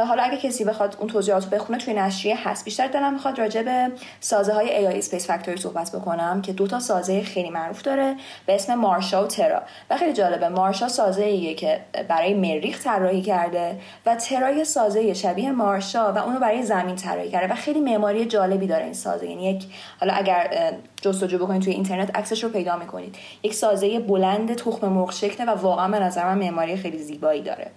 حالا 0.05 0.23
اگه 0.23 0.37
کسی 0.37 0.65
بخواد 0.65 0.97
اون 1.01 1.09
توضیحات 1.09 1.47
بخونه 1.47 1.79
توی 1.79 1.95
نشریه 1.95 2.49
هست. 2.49 2.65
بیشتر 2.65 2.87
دلم 2.87 3.13
می‌خواد 3.13 3.39
راجع 3.39 3.63
به 3.63 3.91
سازه 4.21 4.53
های 4.55 5.01
AI 5.01 5.05
Space 5.05 5.25
Factory 5.25 5.61
صحبت 5.61 5.91
بکنم 5.97 6.43
که 6.43 6.53
دو 6.53 6.67
تا 6.67 6.81
سازه 6.81 7.23
خیلی 7.23 7.51
معروف 7.51 7.83
داره 7.83 8.17
به 8.47 8.55
اسم 8.55 8.75
مارشا 8.75 9.25
و 9.25 9.27
ترا 9.27 9.63
و 9.91 9.97
خیلی 9.97 10.13
جالبه 10.13 10.49
مارشا 10.49 10.89
سازه 10.89 11.25
ایه 11.25 11.55
که 11.55 11.81
برای 12.09 12.35
مریخ 12.35 12.85
طراحی 12.85 13.23
کرده 13.23 13.81
و 14.07 14.17
ترا 14.17 14.51
یه 14.51 14.65
سازه 14.65 15.15
شبیه 15.15 15.51
مارشا 15.51 16.13
و 16.13 16.19
اونو 16.19 16.39
برای 16.39 16.63
زمین 16.63 16.97
طراحی 16.97 17.31
کرده 17.31 17.53
و 17.53 17.57
خیلی 17.57 17.81
معماری 17.81 18.25
جالبی 18.25 18.67
داره 18.67 18.85
این 18.85 18.95
سازه. 18.95 19.27
یعنی 19.27 19.51
یک 19.51 19.65
حالا 20.01 20.13
اگر 20.13 20.73
جستجو 21.03 21.39
بکنید 21.39 21.63
توی 21.63 21.73
اینترنت 21.73 22.17
عکسش 22.17 22.45
رو 22.45 22.51
پیدا 22.51 22.77
می‌کنید. 22.77 23.17
یک 23.43 23.55
سازه 23.55 24.01
بلند 24.01 24.55
تخم 24.55 24.89
مرغ 24.89 25.13
شکله 25.13 25.47
و 25.47 25.51
واقعا 25.51 25.89
به 25.89 25.99
نظر 25.99 26.25
من 26.25 26.39
معماری 26.39 26.77
خیلی 26.77 26.99
زیبایی 26.99 27.43
داره. 27.43 27.71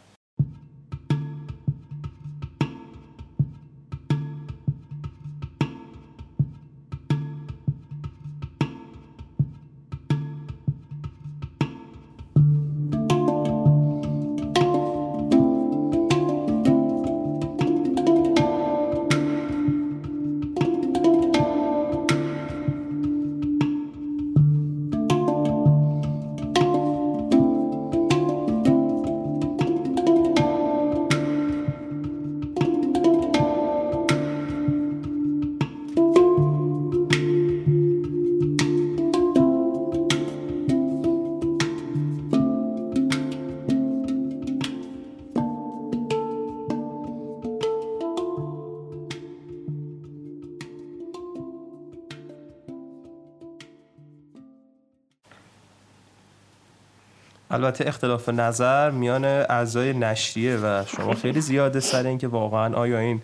البته 57.60 57.88
اختلاف 57.88 58.30
نظر 58.30 58.92
میان 58.92 59.26
اعضای 59.26 59.94
نشریه 59.94 60.56
و 60.56 60.84
شما 60.88 61.14
خیلی 61.14 61.42
زیاده 61.42 61.80
سر 61.80 62.06
اینکه 62.06 62.28
واقعا 62.28 62.76
آیا 62.76 63.00
این 63.00 63.22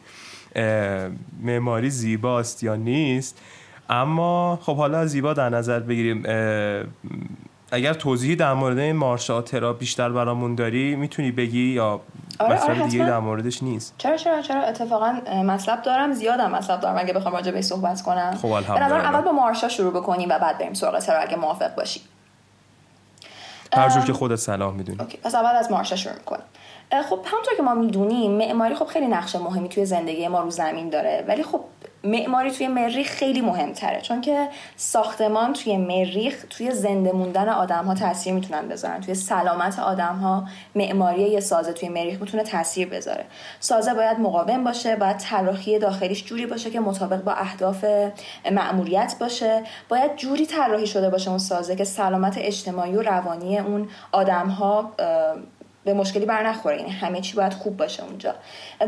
معماری 1.41 1.89
زیباست 1.89 2.63
یا 2.63 2.75
نیست. 2.75 3.41
اما 3.89 4.59
خب 4.61 4.77
حالا 4.77 5.05
زیبا 5.05 5.33
در 5.33 5.49
نظر 5.49 5.79
بگیریم. 5.79 6.23
اگر 7.71 7.93
توضیحی 7.93 8.35
در 8.35 8.53
مورد 8.53 8.79
این 8.79 8.95
مارشا 8.95 9.41
ترا 9.41 9.73
بیشتر 9.73 10.09
برامون 10.09 10.55
داری 10.55 10.95
می‌تونی 10.95 11.31
بگی 11.31 11.63
یا 11.63 12.01
آره 12.39 12.59
آره 12.59 12.87
دیگه 12.87 13.05
در 13.05 13.19
موردش 13.19 13.63
نیست؟ 13.63 13.95
چرا 13.97 14.17
چرا 14.17 14.41
چرا؟ 14.41 14.61
اتفاقا 14.61 15.13
مطلب 15.45 15.81
دارم 15.81 16.13
زیادم 16.13 16.51
مطلب 16.51 16.79
دارم 16.79 16.97
اگه 16.97 17.13
بخوام 17.13 17.33
راجع 17.33 17.51
به 17.51 17.61
صحبت 17.61 18.01
کنم. 18.01 18.37
خب 18.41 18.51
اول 18.51 19.21
با 19.21 19.31
مارشا 19.31 19.69
شروع 19.69 19.93
بکنیم 19.93 20.29
و 20.29 20.39
بعد 20.39 20.57
بریم 20.57 20.73
سراغ 20.73 20.99
ترا 20.99 21.19
اگه 21.19 21.35
موافق 21.35 21.75
باشی 21.75 22.01
هر 23.75 23.89
جور 23.89 24.03
که 24.03 24.13
خودت 24.13 24.35
صلاح 24.35 24.73
می‌دونی. 24.73 24.99
اوکی 24.99 25.17
پس 25.17 25.35
اول 25.35 25.55
از 25.55 25.71
مارشا 25.71 25.95
شروع 25.95 26.15
می‌کنیم 26.15 26.43
خب 26.91 27.19
همونطور 27.25 27.53
که 27.57 27.63
ما 27.63 27.73
می‌دونیم 27.73 28.31
معماری 28.31 28.75
خب 28.75 28.85
خیلی 28.85 29.07
نقش 29.07 29.35
مهمی 29.35 29.69
توی 29.69 29.85
زندگی 29.85 30.27
ما 30.27 30.41
رو 30.41 30.49
زمین 30.49 30.89
داره. 30.89 31.25
ولی 31.27 31.43
خب 31.43 31.61
معماری 32.03 32.51
توی 32.51 32.67
مریخ 32.67 33.07
خیلی 33.07 33.41
مهمتره. 33.41 34.01
چون 34.01 34.21
که 34.21 34.47
ساختمان 34.75 35.53
توی 35.53 35.77
مریخ 35.77 36.45
توی 36.49 36.71
زنده 36.71 37.11
موندن 37.11 37.49
آدم 37.49 37.85
ها 37.85 37.95
تاثیر 37.95 38.33
می‌تونن 38.33 38.67
بذارن. 38.67 39.01
توی 39.01 39.15
سلامت 39.15 39.79
آدم 39.79 40.15
ها 40.15 40.45
معماری 40.75 41.21
یه 41.21 41.39
سازه 41.39 41.73
توی 41.73 41.89
مریخ 41.89 42.21
می‌تونه 42.21 42.43
تاثیر 42.43 42.89
بذاره. 42.89 43.25
سازه 43.59 43.93
باید 43.93 44.19
مقاوم 44.19 44.63
باشه 44.63 44.95
باید 44.95 45.17
طراحی 45.17 45.79
داخلیش 45.79 46.25
جوری 46.25 46.45
باشه 46.45 46.69
که 46.69 46.79
مطابق 46.79 47.21
با 47.23 47.31
اهداف 47.31 47.85
مأموریت 48.51 49.15
باشه. 49.19 49.63
باید 49.89 50.15
جوری 50.15 50.45
طراحی 50.45 50.87
شده 50.87 51.09
باشه 51.09 51.29
اون 51.29 51.39
سازه 51.39 51.75
که 51.75 51.83
سلامت 51.83 52.35
اجتماعی 52.37 52.95
و 52.95 53.01
روانی 53.01 53.59
اون 53.59 53.89
آدم 54.11 54.47
ها 54.47 54.91
به 55.85 55.93
مشکلی 55.93 56.25
بر 56.25 56.47
نخوره 56.47 56.77
یعنی 56.77 56.91
همه 56.91 57.21
چی 57.21 57.35
باید 57.35 57.53
خوب 57.53 57.77
باشه 57.77 58.03
اونجا. 58.03 58.35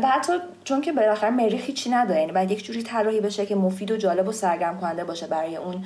و 0.02 0.06
حتی 0.06 0.32
چون 0.64 0.80
که 0.80 0.92
بالاخره 0.92 1.30
مریخ 1.30 1.66
هیچی 1.66 1.90
نداره 1.90 2.20
یعنی 2.20 2.32
باید 2.32 2.50
یک 2.50 2.64
جوری 2.64 2.82
طراحی 2.82 3.20
بشه 3.20 3.46
که 3.46 3.54
مفید 3.54 3.90
و 3.90 3.96
جالب 3.96 4.28
و 4.28 4.32
سرگرم 4.32 4.80
کننده 4.80 5.04
باشه 5.04 5.26
برای 5.26 5.56
اون 5.56 5.84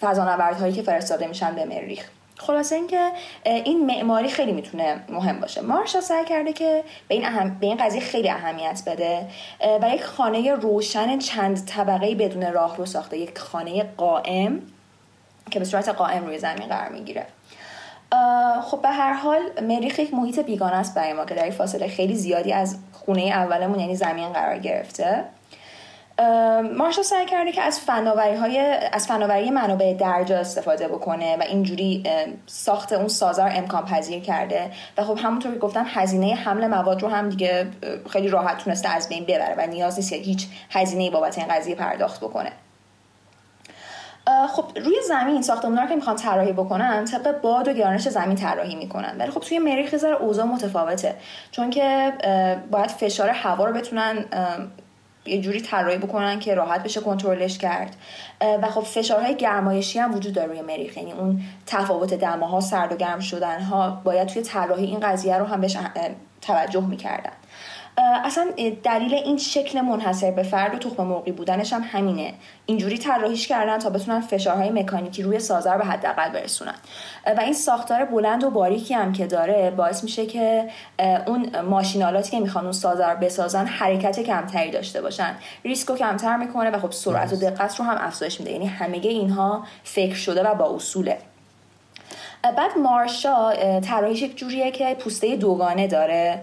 فضانوردهایی 0.00 0.72
که 0.72 0.82
فرستاده 0.82 1.26
میشن 1.26 1.54
به 1.54 1.64
مریخ 1.64 2.06
خلاصه 2.38 2.74
اینکه 2.74 3.10
این 3.44 3.86
معماری 3.86 4.28
خیلی 4.28 4.52
می‌تونه 4.52 5.00
مهم 5.08 5.40
باشه. 5.40 5.60
مارشا 5.60 6.00
سعی 6.00 6.24
کرده 6.24 6.52
که 6.52 6.84
به 7.08 7.14
این, 7.14 7.26
اهم... 7.26 7.58
به 7.60 7.66
این 7.66 7.76
قضیه 7.76 8.00
خیلی 8.00 8.30
اهمیت 8.30 8.82
بده 8.86 9.28
و 9.82 9.94
یک 9.94 10.04
خانه 10.04 10.54
روشن 10.54 11.18
چند 11.18 11.66
طبقه 11.66 12.14
بدون 12.14 12.52
راه 12.52 12.76
رو 12.76 12.86
ساخته. 12.86 13.18
یک 13.18 13.38
خانه 13.38 13.82
قائم 13.96 14.62
که 15.50 15.58
به 15.58 15.64
صورت 15.64 15.88
قائم 15.88 16.26
روی 16.26 16.38
زمین 16.38 16.68
قرار 16.68 16.88
می‌گیره. 16.88 17.26
خب 18.62 18.82
به 18.82 18.88
هر 18.88 19.12
حال 19.12 19.40
مریخ 19.62 19.98
یک 19.98 20.14
محیط 20.14 20.38
بیگانه 20.38 20.76
است 20.76 20.94
برای 20.94 21.12
ما 21.12 21.24
که 21.24 21.34
در 21.34 21.50
فاصله 21.50 21.88
خیلی 21.88 22.14
زیادی 22.14 22.52
از 22.52 22.78
خونه 22.92 23.22
اولمون 23.22 23.80
یعنی 23.80 23.96
زمین 23.96 24.28
قرار 24.28 24.58
گرفته. 24.58 25.24
مارشا 26.76 27.02
سعی 27.02 27.26
کرده 27.26 27.52
که 27.52 27.62
از 27.62 27.80
فناوری 27.80 28.36
های 28.36 28.58
از 28.92 29.06
فناوری 29.06 29.50
منابع 29.50 29.94
درجا 29.94 30.38
استفاده 30.38 30.88
بکنه 30.88 31.36
و 31.36 31.42
اینجوری 31.42 32.04
ساخت 32.46 32.92
اون 32.92 33.08
سازار 33.08 33.50
امکان 33.54 33.84
پذیر 33.84 34.20
کرده. 34.20 34.70
و 34.98 35.04
خب 35.04 35.18
همونطور 35.22 35.52
که 35.52 35.58
گفتم 35.58 35.84
هزینه 35.88 36.34
حمل 36.34 36.66
مواد 36.66 37.02
رو 37.02 37.08
هم 37.08 37.28
دیگه 37.28 37.66
خیلی 38.10 38.28
راحت 38.28 38.58
تونسته 38.58 38.88
از 38.88 39.08
بین 39.08 39.24
ببره 39.24 39.54
و 39.58 39.66
نیاز 39.66 39.98
نیست 39.98 40.10
که 40.10 40.16
هیچ 40.16 40.46
هزینه 40.70 41.10
بابت 41.10 41.38
این 41.38 41.46
قضیه 41.48 41.74
پرداخت 41.74 42.20
بکنه. 42.20 42.52
خب 44.48 44.64
روی 44.76 44.96
زمین 45.08 45.42
ساختمونا 45.42 45.86
که 45.86 45.94
می‌خوان 45.94 46.16
طراحی 46.16 46.52
بکنن 46.52 47.04
طبق 47.04 47.40
باد 47.40 47.68
و 47.68 47.72
گرانش 47.72 48.08
زمین 48.08 48.36
طراحی 48.36 48.74
می‌کنن. 48.74 49.16
ولی 49.18 49.30
خب 49.30 49.40
توی 49.40 49.58
مریخ 49.58 49.96
ذره 49.96 50.14
اوضاع 50.14 50.46
متفاوته. 50.46 51.14
چون 51.50 51.70
که 51.70 52.12
باید 52.70 52.90
فشار 52.90 53.28
هوا 53.28 53.64
رو 53.64 53.72
بتونن 53.72 54.24
یه 55.26 55.40
جوری 55.40 55.60
طراحی 55.60 55.98
بکنن 55.98 56.38
که 56.38 56.54
راحت 56.54 56.82
بشه 56.82 57.00
کنترلش 57.00 57.58
کرد. 57.58 57.96
و 58.62 58.66
خب 58.70 58.80
فشارهای 58.80 59.34
گرمایشی 59.34 59.98
هم 59.98 60.14
وجود 60.14 60.34
داره 60.34 60.48
روی 60.48 60.60
مریخ. 60.60 60.96
یعنی 60.96 61.12
اون 61.12 61.40
تفاوت 61.66 62.14
دماها 62.14 62.60
سرد 62.60 62.92
و 62.92 62.96
گرم 62.96 63.20
شدن 63.20 63.62
ها 63.62 64.00
باید 64.04 64.28
توی 64.28 64.42
طراحی 64.42 64.84
این 64.84 65.00
قضیه 65.00 65.38
رو 65.38 65.44
هم 65.44 65.60
بهش 65.60 65.76
توجه 66.40 66.86
می‌کردن. 66.86 67.32
اصلا 67.98 68.46
دلیل 68.84 69.14
این 69.14 69.38
شکل 69.38 69.80
منحصر 69.80 70.30
به 70.30 70.42
فرد 70.42 70.74
و 70.74 70.78
تخم 70.78 71.04
مرغی 71.04 71.32
بودنش 71.32 71.72
هم 71.72 71.82
همینه. 71.92 72.34
اینجوری 72.66 72.98
طراحیش 72.98 73.48
کردن 73.48 73.78
تا 73.78 73.90
بتونن 73.90 74.20
فشارهای 74.20 74.70
مکانیکی 74.70 75.22
روی 75.22 75.38
سازه 75.38 75.72
رو 75.72 75.78
به 75.78 75.84
حداقل 75.84 76.28
برسونن. 76.28 76.74
و 77.36 77.40
این 77.40 77.52
ساختار 77.52 78.04
بلند 78.04 78.44
و 78.44 78.50
باریکی 78.50 78.94
هم 78.94 79.12
که 79.12 79.26
داره 79.26 79.70
باعث 79.70 80.04
میشه 80.04 80.26
که 80.26 80.68
اون 81.26 81.60
ماشینالاتی 81.60 82.30
که 82.30 82.40
می‌خوان 82.40 82.64
اون 82.64 82.72
سازه 82.72 83.06
رو 83.06 83.16
بسازن 83.16 83.66
حرکت 83.66 84.20
کمتری 84.20 84.70
داشته 84.70 85.02
باشن. 85.02 85.34
ریسک 85.64 85.88
رو 85.88 85.96
کمتر 85.96 86.36
می‌کنه 86.36 86.70
و 86.70 86.78
خب 86.78 86.90
سرعت 86.90 87.32
و 87.32 87.36
دقت 87.36 87.76
رو 87.78 87.84
هم 87.84 87.96
افزایش 88.00 88.40
میده. 88.40 88.52
یعنی 88.52 88.66
همه 88.66 88.96
اینها 88.96 89.66
فکر 89.84 90.16
شده 90.16 90.42
و 90.42 90.54
با 90.54 90.74
اصوله. 90.74 91.18
بعد 92.42 92.78
مارشا 92.78 93.52
طراحیش 93.80 94.22
یک 94.22 94.36
جوریه 94.36 94.70
که 94.70 94.96
پوسته 95.00 95.36
دوگانه 95.36 95.86
داره. 95.86 96.42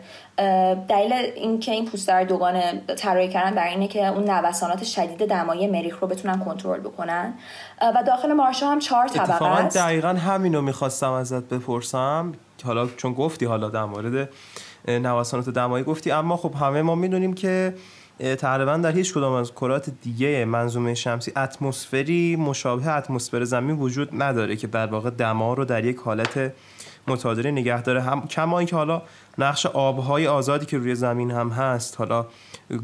دلیل 0.87 1.13
اینکه 1.13 1.71
این 1.71 1.85
پوسته 1.85 2.23
دوگانه 2.23 2.81
طراحی 2.97 3.29
کردن 3.29 3.55
برای 3.55 3.69
اینه 3.69 3.87
که 3.87 4.07
اون 4.07 4.29
نوسانات 4.29 4.83
شدید 4.83 5.29
دمایی 5.29 5.67
مریخ 5.67 5.99
رو 5.99 6.07
بتونن 6.07 6.39
کنترل 6.39 6.79
بکنن. 6.79 7.33
و 7.81 8.03
داخل 8.07 8.33
مارشا 8.33 8.67
هم 8.67 8.79
چهار 8.79 9.07
طبقه 9.07 9.45
است. 9.45 9.77
دقیقا 9.77 10.07
همین 10.07 10.55
رو 10.55 10.61
می‌خواستم 10.61 11.11
ازت 11.11 11.43
بپرسم. 11.43 12.33
حالا 12.65 12.87
چون 12.87 13.13
گفتی 13.13 13.45
حالا 13.45 13.69
در 13.69 13.85
مورد 13.85 14.29
نوسانات 14.87 15.49
دمایی 15.49 15.83
گفتی 15.83 16.11
اما 16.11 16.37
خب 16.37 16.53
همه 16.55 16.81
ما 16.81 16.95
می‌دونیم 16.95 17.33
که 17.33 17.73
تقریبا 18.19 18.77
در 18.77 18.91
هیچ 18.91 19.13
کدام 19.13 19.33
از 19.33 19.51
کرات 19.51 19.89
دیگه 20.01 20.45
منظومه 20.45 20.93
شمسی 20.93 21.31
اتمسفری 21.35 22.35
مشابه 22.35 22.95
اتمسفر 22.95 23.43
زمین 23.43 23.75
وجود 23.75 24.09
نداره 24.21 24.55
که 24.55 24.67
در 24.67 24.87
واقع 24.87 25.09
دما 25.09 25.53
رو 25.53 25.65
در 25.65 25.85
یک 25.85 25.97
حالت 25.97 26.53
متعادل 27.07 27.47
نگه 27.47 27.81
داره. 27.81 28.01
هم 28.01 28.27
کما 28.27 28.59
اینکه 28.59 28.75
حالا 28.75 29.01
نقش 29.37 29.65
آبهای 29.65 30.27
آزادی 30.27 30.65
که 30.65 30.77
روی 30.77 30.95
زمین 30.95 31.31
هم 31.31 31.49
هست 31.49 31.95
حالا 31.97 32.25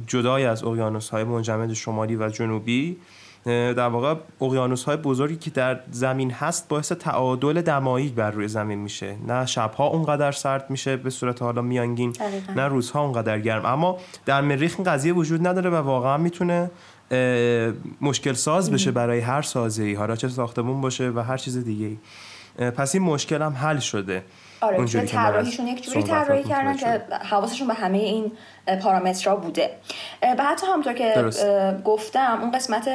جدای 0.07 0.45
از 0.45 0.63
اقیانوس 0.63 1.09
های 1.09 1.23
منجمد 1.23 1.73
شمالی 1.73 2.15
و 2.15 2.29
جنوبی 2.29 2.97
در 3.45 3.87
واقع 3.87 4.15
اقیانوس 4.41 4.83
های 4.83 4.97
بزرگی 4.97 5.35
که 5.35 5.49
در 5.49 5.79
زمین 5.91 6.31
هست 6.31 6.67
باعث 6.67 6.91
تعادل 6.91 7.61
دمایی 7.61 8.09
بر 8.09 8.31
روی 8.31 8.47
زمین 8.47 8.79
میشه. 8.79 9.15
نه 9.27 9.45
شبها 9.45 9.87
اونقدر 9.87 10.31
سرد 10.31 10.69
میشه 10.69 10.97
به 10.97 11.09
صورت 11.09 11.41
حالا 11.41 11.61
میانگین 11.61 12.13
نه 12.55 12.67
روزها 12.67 13.03
اونقدر 13.03 13.39
گرم. 13.39 13.65
اما 13.65 13.97
در 14.25 14.41
مریخ 14.41 14.75
این 14.77 14.91
قضیه 14.91 15.13
وجود 15.13 15.47
نداره 15.47 15.69
و 15.69 15.75
واقعا 15.75 16.17
می‌تونه 16.17 16.71
مشکل 18.01 18.33
ساز 18.33 18.71
بشه 18.71 18.91
برای 18.91 19.19
هر 19.19 19.41
سازه 19.41 19.83
ای 19.83 19.93
حالا 19.93 20.15
چه 20.15 20.27
ساختمون 20.27 20.81
باشه 20.81 21.09
و 21.09 21.19
هر 21.19 21.37
چیز 21.37 21.57
دیگه 21.57 21.85
ای 21.85 22.71
پس 22.71 22.95
این 22.95 23.03
مشکل 23.03 23.41
هم 23.41 23.53
حل 23.53 23.79
شده. 23.79 24.23
آره 24.65 24.85
که 24.85 25.01
طراحیشون 25.01 25.67
یک 25.67 25.83
جوری 25.83 26.03
طراحی 26.03 26.43
کردن 26.43 26.77
که 26.77 27.01
حواسشون 27.29 27.67
به 27.67 27.73
همه 27.73 27.97
این 27.97 28.31
پارامترها 28.81 29.35
بوده. 29.35 29.69
و 30.37 30.43
حتی 30.43 30.67
همونطور 30.67 30.93
که 30.93 31.29
گفتم 31.85 32.39
اون 32.41 32.51
قسمت 32.51 32.87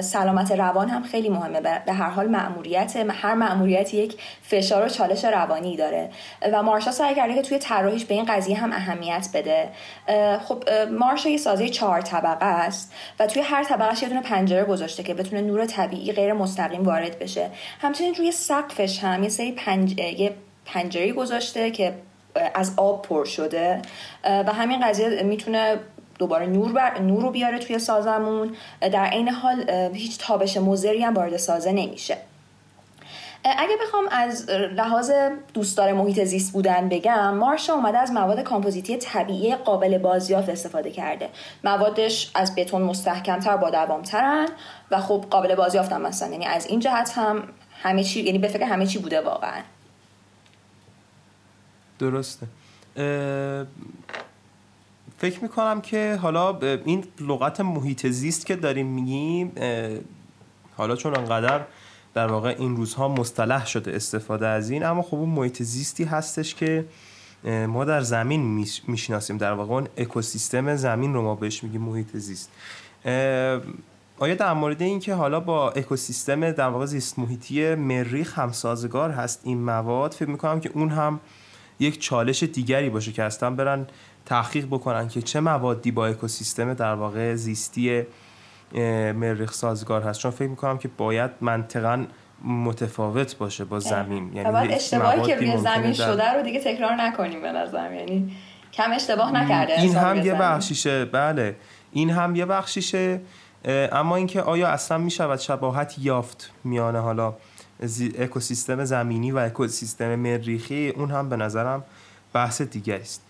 سلامت 0.00 0.52
روان 0.52 0.88
هم 0.88 1.02
خیلی 1.02 1.28
مهمه. 1.28 1.60
به 1.60 1.92
هر 1.92 2.10
حال 2.10 2.28
مأموریت 2.28 2.96
هر 2.96 3.34
مأموریت 3.34 3.94
یک 3.94 4.20
فشار 4.42 4.86
و 4.86 4.88
چالش 4.88 5.24
روانی 5.24 5.76
داره. 5.76 6.10
و 6.52 6.62
مارشا 6.62 6.90
سعی 6.90 7.14
کرده 7.14 7.34
که 7.34 7.42
توی 7.42 7.58
طراحیش 7.58 8.04
به 8.04 8.14
این 8.14 8.24
قضیه 8.24 8.56
هم 8.56 8.72
اهمیت 8.72 9.28
بده. 9.34 9.68
خب 10.38 10.64
مارشا 10.98 11.28
یه 11.28 11.36
سازه 11.36 11.68
چهار 11.68 12.00
طبقه 12.00 12.46
است 12.46 12.92
و 13.20 13.26
توی 13.26 13.42
هر 13.42 13.64
طبقهش 13.64 14.02
یه 14.02 14.08
دونه 14.08 14.22
پنجره 14.22 14.64
گذاشته 14.64 15.02
که 15.02 15.14
بتونه 15.14 15.42
نور 15.42 15.66
طبیعی 15.66 16.12
غیر 16.12 16.32
مستقیم 16.32 16.84
وارد 16.84 17.18
بشه. 17.18 17.50
همچنین 17.80 18.14
روی 18.14 18.32
سقفش 18.32 19.04
هم 19.04 19.22
یه 19.22 19.28
سری 19.28 19.52
پنج... 19.52 19.98
یه 19.98 20.34
پنجره 20.72 21.12
گذاشته 21.12 21.70
که 21.70 21.94
از 22.54 22.72
آب 22.76 23.02
پر 23.02 23.24
شده 23.24 23.82
و 24.24 24.52
همین 24.52 24.86
قضیه 24.88 25.22
می‌تونه 25.22 25.76
دوباره 26.18 26.46
نور, 26.46 26.72
بر... 26.72 26.98
نور 26.98 27.22
رو 27.22 27.30
بیاره 27.30 27.58
توی 27.58 27.78
سازمون. 27.78 28.56
در 28.80 29.04
عین 29.04 29.28
حال 29.28 29.70
هیچ 29.94 30.18
تابش 30.18 30.56
مزری 30.56 31.02
هم 31.02 31.14
وارد 31.14 31.36
سازه 31.36 31.72
نمیشه. 31.72 32.16
اگه 33.44 33.76
بخوام 33.82 34.04
از 34.10 34.50
لحاظ 34.50 35.12
دوستدار 35.54 35.92
محیط 35.92 36.24
زیست 36.24 36.52
بودن 36.52 36.88
بگم 36.88 37.34
مارشا 37.34 37.72
اومده 37.72 37.98
از 37.98 38.12
مواد 38.12 38.42
کامپوزیتی 38.42 38.96
طبیعی 38.96 39.54
قابل 39.54 39.98
بازیافت 39.98 40.48
استفاده 40.48 40.90
کرده. 40.90 41.28
موادش 41.64 42.30
از 42.34 42.54
بتون 42.54 42.82
مستحکمتر 42.82 43.56
با 43.56 43.70
دوامترن 43.70 44.48
و 44.90 45.00
خب 45.00 45.24
قابل 45.30 45.54
بازیافت 45.54 45.92
هم 45.92 46.00
مثلا. 46.02 46.28
یعنی 46.28 46.46
از 46.46 46.66
این 46.66 46.80
جهت 46.80 47.12
هم 47.14 47.42
همه 47.82 48.04
چی 48.04 48.22
یعنی 48.22 48.38
به 48.38 48.48
فکر 48.48 48.64
همه 48.64 48.86
چی 48.86 48.98
بوده 48.98 49.20
واقعا. 49.20 49.60
درسته. 51.98 52.46
فکر 55.18 55.42
می‌کنم 55.42 55.80
که 55.80 56.18
حالا 56.22 56.58
این 56.84 57.04
لغت 57.20 57.60
محیط 57.60 58.06
زیست 58.06 58.46
که 58.46 58.56
داریم 58.56 58.86
میگیم 58.86 59.52
حالا 60.76 60.96
چون 60.96 61.16
انقدر 61.16 61.60
در 62.14 62.26
واقع 62.26 62.54
این 62.58 62.76
روزها 62.76 63.08
مصطلح 63.08 63.66
شده 63.66 63.96
استفاده 63.96 64.46
از 64.46 64.70
این 64.70 64.84
اما 64.84 65.02
خب 65.02 65.14
اون 65.14 65.28
محیط 65.28 65.62
زیستی 65.62 66.04
هستش 66.04 66.54
که 66.54 66.84
ما 67.44 67.84
در 67.84 68.00
زمین 68.00 68.66
می‌شناسیم. 68.88 69.38
در 69.38 69.52
واقع 69.52 69.74
اون 69.74 69.88
اکوسیستم 69.96 70.76
زمین 70.76 71.14
رو 71.14 71.22
ما 71.22 71.34
بهش 71.34 71.64
میگیم 71.64 71.80
محیط 71.80 72.16
زیست. 72.16 72.50
آیا 74.18 74.34
در 74.34 74.52
مورد 74.52 74.82
این 74.82 75.00
که 75.00 75.14
حالا 75.14 75.40
با 75.40 75.70
اکوسیستم 75.70 76.50
در 76.50 76.68
واقع 76.68 76.86
زیست 76.86 77.18
محیطی 77.18 77.74
مریخ 77.74 78.38
هم 78.38 78.52
سازگار 78.52 79.10
هست 79.10 79.40
این 79.44 79.58
مواد 79.58 80.12
فکر 80.12 80.28
می‌کنم 80.28 80.60
که 80.60 80.70
اون 80.74 80.88
هم 80.88 81.20
یک 81.80 82.00
چالش 82.00 82.42
دیگری 82.42 82.90
باشه 82.90 83.12
که 83.12 83.22
اصلا 83.22 83.50
برن 83.50 83.86
تحقیق 84.26 84.66
بکنن 84.66 85.08
که 85.08 85.22
چه 85.22 85.40
موادی 85.40 85.90
با 85.90 86.06
اکوسیستم 86.06 86.74
در 86.74 86.94
واقع 86.94 87.34
زیستی 87.34 88.02
مریخ 89.14 89.52
سازگار 89.52 90.02
هست. 90.02 90.20
چون 90.20 90.30
فکر 90.30 90.48
می‌کنم 90.48 90.78
که 90.78 90.88
باید 90.96 91.30
منطقا 91.40 92.06
متفاوت 92.44 93.36
باشه 93.36 93.64
با 93.64 93.80
زمین. 93.80 94.32
یعنی 94.34 94.52
باید 94.52 94.72
اشتباهی 94.72 95.22
که 95.22 95.36
روی 95.36 95.56
زمین 95.56 95.92
شده 95.92 96.32
رو 96.32 96.42
دیگه 96.42 96.60
تکرار 96.60 96.94
نکنیم 96.94 97.42
به 97.42 97.52
نظرم 97.52 97.94
یعنی 97.94 98.36
کم 98.72 98.92
اشتباه 98.92 99.32
نکرده 99.32 99.80
این 99.80 99.94
هم 99.94 100.26
یه 100.26 100.34
بخشیشه. 100.34 101.04
بله. 101.04 101.56
این 101.92 102.10
هم 102.10 102.36
یه 102.36 102.46
بخشیشه. 102.46 103.20
اما 103.92 104.16
اینکه 104.16 104.42
آیا 104.42 104.68
اصلا 104.68 104.98
می‌شود 104.98 105.38
شباهت 105.38 105.94
یافت 105.98 106.52
میانه 106.64 106.98
حالا؟ 107.00 107.34
اکوسیستم 108.18 108.84
زمینی 108.84 109.32
و 109.32 109.38
اکوسیستم 109.38 110.14
مریخی 110.14 110.88
اون 110.88 111.10
هم 111.10 111.28
به 111.28 111.36
نظرم 111.36 111.84
بحث 112.32 112.62
دیگری 112.62 113.00
است. 113.00 113.22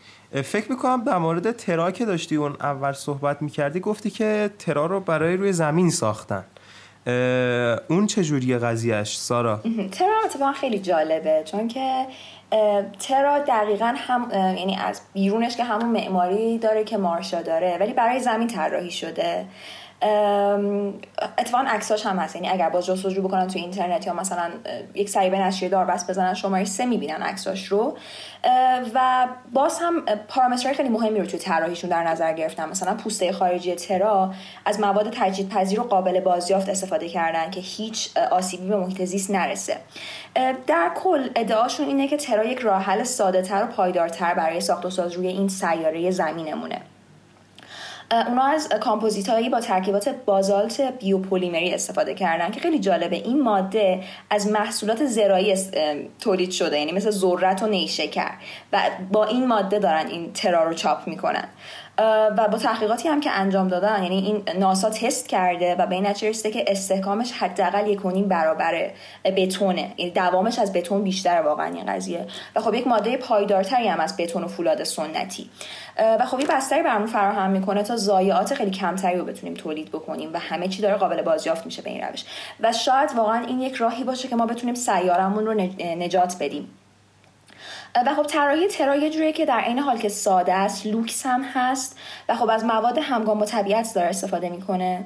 فکر 0.45 0.71
می‌کنم 0.71 1.05
در 1.05 1.19
مورد 1.19 1.53
ترا 1.53 1.91
که 1.91 2.05
داشتی 2.05 2.37
اون 2.37 2.57
اول 2.61 2.93
صحبت 2.93 3.43
می‌کردی 3.43 3.81
گفتی 3.81 4.11
که 4.11 4.51
ترا 4.59 4.87
رو 4.87 5.01
برای 5.01 5.37
روی 5.37 5.53
زمین 5.53 5.91
ساختن. 5.91 6.45
اون 7.89 8.07
چجوری 8.07 8.59
قضیهش 8.59 9.19
سارا. 9.19 9.61
ترا 9.93 10.21
اتفاقا 10.25 10.53
خیلی 10.53 10.79
جالبه 10.79 11.43
چون 11.45 11.69
که 11.69 12.07
ترا 12.99 13.39
دقیقا 13.39 13.95
هم 13.97 14.29
یعنی 14.33 14.77
از 14.77 15.01
بیرونش 15.13 15.57
که 15.57 15.65
همون 15.65 15.91
معماری 15.91 16.59
داره 16.59 16.85
که 16.85 16.97
مارشا 16.97 17.43
داره 17.43 17.77
ولی 17.81 17.93
برای 17.93 18.21
زمین 18.21 18.49
طراحی 18.49 18.91
شده. 18.91 19.47
اتفاقا 21.39 21.65
عکساش 21.69 22.07
هم 22.07 22.19
هست. 22.19 22.37
یعنی 22.37 22.49
اگر 22.49 22.71
باز 22.71 22.87
جستجو 22.87 23.23
بکنن 23.23 23.47
تو 23.47 23.59
اینترنت 23.59 24.07
یا 24.07 24.13
مثلا 24.13 24.51
یک 24.95 25.09
سری 25.09 25.31
به 25.31 25.39
نشریه 25.39 25.69
داربست 25.69 26.11
بزنن 26.11 26.35
شماره 26.35 26.65
سه 26.65 26.87
می‌بینن 26.87 27.23
عکساش 27.23 27.67
رو. 27.67 27.97
و 28.95 29.29
باز 29.53 29.79
هم 29.83 30.05
پارامترهای 30.29 30.75
خیلی 30.75 30.89
مهمی 30.89 31.21
رو 31.21 31.27
توی 31.27 31.39
طراحیشون 31.39 31.91
در 31.91 32.05
نظر 32.05 32.33
گرفتن. 32.33 32.69
مثلا 32.69 32.95
پوسته 32.95 33.33
خارجی 33.33 33.75
ترا 33.75 34.35
از 34.67 34.81
مواد 34.81 35.11
تجدید 35.13 35.49
پذیر 35.49 35.81
و 35.81 35.85
قابل 35.85 36.21
بازیافت 36.21 36.69
استفاده 36.69 37.09
کردن 37.09 37.51
که 37.51 37.61
هیچ 37.61 38.17
آسیبی 38.17 38.69
به 38.69 38.77
محیط 38.77 39.05
زیست 39.05 39.31
نرسه. 39.31 39.77
در 40.67 40.91
کل 40.95 41.29
ادعاشون 41.37 41.87
اینه 41.87 42.09
که 42.09 42.17
ترا 42.17 42.45
یک 42.45 42.59
راه 42.59 42.83
حل 42.83 43.03
ساده 43.03 43.43
تر 43.43 43.65
و 43.65 43.67
پایدارتر 43.67 44.35
برای 44.35 44.61
ساخت 44.61 44.85
و 44.85 44.91
ساز 44.91 45.13
روی 45.13 45.29
این 45.29 45.49
سیاره 45.49 46.11
زمینمونه. 46.11 46.81
اونا 48.11 48.43
از 48.43 48.69
کامپوزیت 48.69 49.29
هایی 49.29 49.49
با 49.49 49.61
ترکیبات 49.61 50.09
بازالت 50.09 50.81
بیوپولیمری 50.81 51.75
استفاده 51.75 52.15
کردن 52.15 52.51
که 52.51 52.61
خیلی 52.61 52.79
جالبه. 52.79 53.17
این 53.17 53.43
ماده 53.43 54.05
از 54.31 54.47
محصولات 54.47 55.07
زراعی 55.07 55.57
تولید 56.21 56.51
شده 56.51 56.79
یعنی 56.79 56.93
مثل 56.93 57.11
ذرت 57.11 57.63
و 57.63 57.67
نیشکر. 57.67 58.31
و 58.73 58.81
با 59.13 59.25
این 59.25 59.47
ماده 59.47 59.79
دارن 59.79 60.07
این 60.07 60.33
ترا 60.33 60.65
رو 60.65 60.75
چاپ 60.75 61.09
می‌کنن. 61.09 61.49
و 62.37 62.49
با 62.53 62.59
تحقیقاتی 62.59 63.09
هم 63.09 63.21
که 63.21 63.31
انجام 63.31 63.69
دادن 63.69 64.03
یعنی 64.03 64.17
این 64.17 64.43
ناسا 64.59 64.91
تست 64.91 65.29
کرده 65.29 65.75
و 65.75 65.87
به 65.87 65.95
این 65.95 66.07
نتیجه 66.07 66.51
که 66.51 66.65
استحکامش 66.67 67.33
حداقل 67.33 67.87
یک 67.87 68.01
برابر 68.03 68.91
بتونه. 69.25 69.93
یعنی 69.97 70.11
دوامش 70.11 70.59
از 70.59 70.73
بتون 70.73 71.03
بیشتر 71.03 71.43
واقعا 71.43 71.67
این 71.67 71.87
قضیه. 71.87 72.27
و 72.57 72.61
خب 72.61 72.75
یک 72.75 72.87
ماده 72.87 73.17
پایدارتری 73.17 73.89
هم 73.89 74.01
از 74.01 74.17
بتون 74.17 74.45
و 74.45 74.49
فولاد 74.49 74.85
سنتی. 74.85 75.51
و 75.99 76.27
خب 76.27 76.39
این 76.39 76.47
بستری 76.51 76.83
برامون 76.83 77.07
فراهم 77.07 77.51
می‌کنه 77.51 77.83
تا 77.83 77.97
ضایعات 77.97 78.55
خیلی 78.55 78.71
کمتری 78.71 79.19
رو 79.19 79.25
بتونیم 79.25 79.55
تولید 79.55 79.89
بکنیم 79.89 80.31
و 80.33 80.39
همه 80.39 80.69
چی 80.69 80.83
داره 80.83 80.97
قابل 80.97 81.23
بازیافت 81.23 81.67
میشه 81.67 81.83
به 81.83 81.91
این 81.91 82.01
روش. 82.01 82.25
و 82.61 82.73
شاید 82.73 83.11
واقعا 83.17 83.47
این 83.47 83.61
یک 83.61 83.75
راهی 83.75 84.05
باشه 84.05 84.29
که 84.29 84.37
ما 84.37 84.47
بتونیم 84.47 84.75
سیارمون 84.75 85.47
رو 85.47 85.55
نجات 85.81 86.37
بدیم. 86.41 86.69
و 88.07 88.15
خب 88.15 88.23
طراحی 88.23 88.69
ترا 88.69 88.97
یه 88.97 89.11
جوریه 89.11 89.33
که 89.33 89.47
در 89.47 89.61
عین 89.61 89.79
حال 89.79 89.99
که 89.99 90.09
ساده 90.09 90.55
است 90.55 90.87
لوکس 90.87 91.27
هم 91.27 91.43
هست 91.43 91.99
و 92.29 92.35
خب 92.35 92.51
از 92.51 92.65
مواد 92.65 92.99
همگام 92.99 93.39
با 93.39 93.47
طبیعت 93.47 93.95
داره 93.95 94.09
استفاده 94.09 94.49
می‌کنه. 94.49 95.05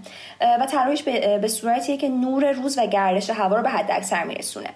و 0.61 0.67
طراحیش 0.67 1.03
به, 1.03 1.39
به 1.39 1.49
صورتیه 1.49 1.97
که 1.97 2.09
نور 2.09 2.53
روز 2.53 2.79
و 2.79 2.87
گردش 2.87 3.31
هوا 3.31 3.57
رو 3.57 3.63
به 3.63 3.71
حد 3.71 3.91
اکثر 3.91 4.25
میرسونه 4.25 4.69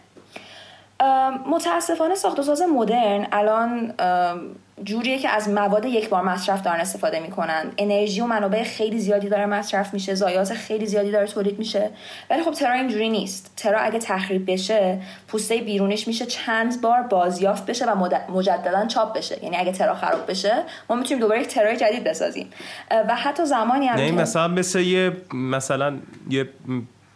متاسفانه 1.46 2.14
ساخت 2.14 2.38
و 2.38 2.42
ساز 2.42 2.62
مدرن 2.62 3.26
الان 3.32 3.94
جوریه 4.84 5.18
که 5.18 5.28
از 5.28 5.48
مواد 5.48 5.84
یک 5.84 6.08
بار 6.08 6.22
مصرف 6.22 6.62
دارن 6.62 6.80
استفاده 6.80 7.20
می‌کنن. 7.20 7.72
انرژی 7.78 8.20
و 8.20 8.26
منابع 8.26 8.62
خیلی 8.62 8.98
زیادی 8.98 9.28
داره 9.28 9.46
مصرف 9.46 9.94
میشه 9.94 10.14
ضایعات 10.14 10.54
خیلی 10.54 10.86
زیادی 10.86 11.10
داره 11.10 11.26
تولید 11.26 11.58
میشه. 11.58 11.90
ولی 12.30 12.42
خب 12.42 12.50
ترا 12.50 12.72
اینجوری 12.72 13.08
نیست. 13.08 13.52
ترا 13.56 13.80
اگه 13.80 13.98
تخریب 13.98 14.50
بشه 14.52 15.00
پوسته 15.28 15.56
بیرونش 15.56 16.08
میشه 16.08 16.26
چند 16.26 16.80
بار 16.80 17.02
بازیافت 17.02 17.66
بشه 17.66 17.86
و 17.86 18.08
مجددا 18.28 18.86
چاپ 18.86 19.16
بشه. 19.16 19.44
یعنی 19.44 19.56
اگه 19.56 19.72
ترا 19.72 19.94
خراب 19.94 20.30
بشه 20.30 20.62
ما 20.90 20.96
می‌تونیم 20.96 21.20
دوباره 21.20 21.40
یک 21.40 21.48
ترای 21.48 21.76
جدید 21.76 22.04
بسازیم. 22.04 22.50
و 22.90 23.14
حتی 23.14 23.44
زمانی 23.44 23.86
هم 23.86 24.14
مثلا 24.14 24.48
مثل 24.48 24.80
یه 24.80 25.12
مثلا 25.32 25.96
یه 26.30 26.48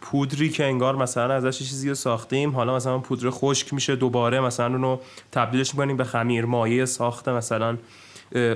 پودری 0.01 0.49
که 0.49 0.65
انگار 0.65 0.95
مثلا 0.95 1.33
ازش 1.33 1.57
چیزی 1.59 1.89
رو 1.89 1.95
ساختیم 1.95 2.55
حالا 2.55 2.75
مثلا 2.75 2.97
پودر 2.97 3.29
خشک 3.29 3.73
میشه 3.73 3.95
دوباره 3.95 4.39
مثلا 4.39 4.65
اونو 4.65 4.97
تبدیلش 5.31 5.75
می‌کنیم 5.75 5.97
به 5.97 6.03
خمیر. 6.03 6.45
مایه 6.45 6.85
ساخته 6.85 7.31
مثلا 7.31 7.77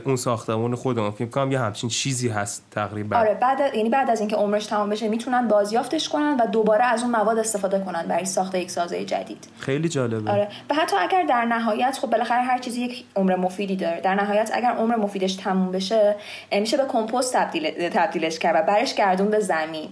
اون 0.05 0.15
ساختمون 0.15 0.75
خودمون 0.75 1.11
فکر 1.11 1.29
کنم 1.29 1.51
یه 1.51 1.59
همچین 1.59 1.89
چیزی 1.89 2.29
هست 2.29 2.63
تقریبا. 2.71 3.17
آره 3.17 3.37
بعد 3.41 3.75
یعنی 3.75 3.89
بعد 3.89 4.09
از 4.09 4.19
اینکه 4.19 4.35
عمرش 4.35 4.65
تمام 4.65 4.89
بشه 4.89 5.07
می‌تونن 5.07 5.47
بازیافتش 5.47 6.09
کنن 6.09 6.37
و 6.39 6.47
دوباره 6.47 6.85
از 6.85 7.03
اون 7.03 7.11
مواد 7.11 7.37
استفاده 7.37 7.79
کنن 7.79 8.05
برای 8.07 8.25
ساخت 8.25 8.55
یک 8.55 8.71
سازه 8.71 9.05
جدید. 9.05 9.47
خیلی 9.59 9.89
جالبه. 9.89 10.31
آره. 10.31 10.47
و 10.69 10.73
حتی 10.73 10.95
اگر 10.99 11.23
در 11.23 11.45
نهایت 11.45 11.97
خب 12.01 12.09
بالاخره 12.09 12.41
هر 12.41 12.57
چیزی 12.57 12.81
یک 12.81 13.03
عمر 13.15 13.35
مفیدی 13.35 13.75
داره. 13.75 14.01
در 14.01 14.15
نهایت 14.15 14.51
اگر 14.53 14.71
عمر 14.71 14.95
مفیدش 14.95 15.35
تموم 15.35 15.71
بشه 15.71 16.15
میشه 16.51 16.77
به 16.77 16.85
کمپوست 16.89 17.33
تبدیل 17.33 17.89
تبدیلش 17.89 18.39
کرد 18.39 18.55
و 18.55 18.67
برش 18.67 18.95
گردون 18.95 19.29
به 19.29 19.39
زمین. 19.39 19.89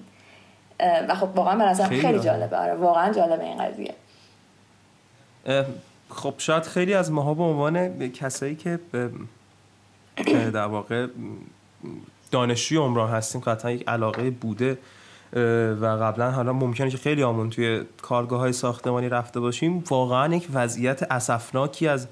و 1.09 1.15
خب 1.15 1.29
واقعا 1.35 1.55
به 1.55 1.63
نظرم 1.63 1.89
خیلی, 1.89 2.01
خیلی 2.01 2.19
جالبه. 2.19 2.57
آره 2.57 2.75
واقعا 2.75 3.13
جالبه 3.13 3.43
این 3.43 3.57
قضیه. 3.57 3.93
خب 6.09 6.33
شاید 6.37 6.63
خیلی 6.63 6.93
از 6.93 7.11
ماها 7.11 7.33
به 7.33 7.43
عنوان 7.43 8.09
کسایی 8.11 8.55
که 8.55 8.79
در 10.25 10.65
واقع 10.65 11.07
دانشجوی 12.31 12.77
عمران 12.77 13.09
هستیم 13.09 13.41
قطعا 13.41 13.71
یک 13.71 13.83
علاقه 13.87 14.29
بوده 14.29 14.77
و 15.81 15.85
قبلا 15.85 16.31
حالا 16.31 16.53
ممکنه 16.53 16.89
که 16.89 16.97
خیلی 16.97 17.23
آمون 17.23 17.49
توی 17.49 17.83
کارگاه 18.01 18.39
های 18.39 18.53
ساختمانی 18.53 19.09
رفته 19.09 19.39
باشیم 19.39 19.83
واقعا 19.89 20.35
یک 20.35 20.47
وضعیت 20.53 21.03
اسفناکی 21.11 21.87
از 21.87 22.07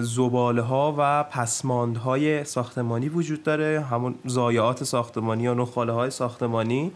زباله 0.00 0.62
ها 0.62 0.94
و 0.98 1.22
پسماندهای 1.22 2.44
ساختمانی 2.44 3.08
وجود 3.08 3.42
داره. 3.42 3.80
همون 3.80 4.14
زایعات 4.24 4.84
ساختمانی 4.84 5.48
و 5.48 5.54
نخاله 5.54 5.92
های 5.92 6.10
ساختمانی. 6.10 6.92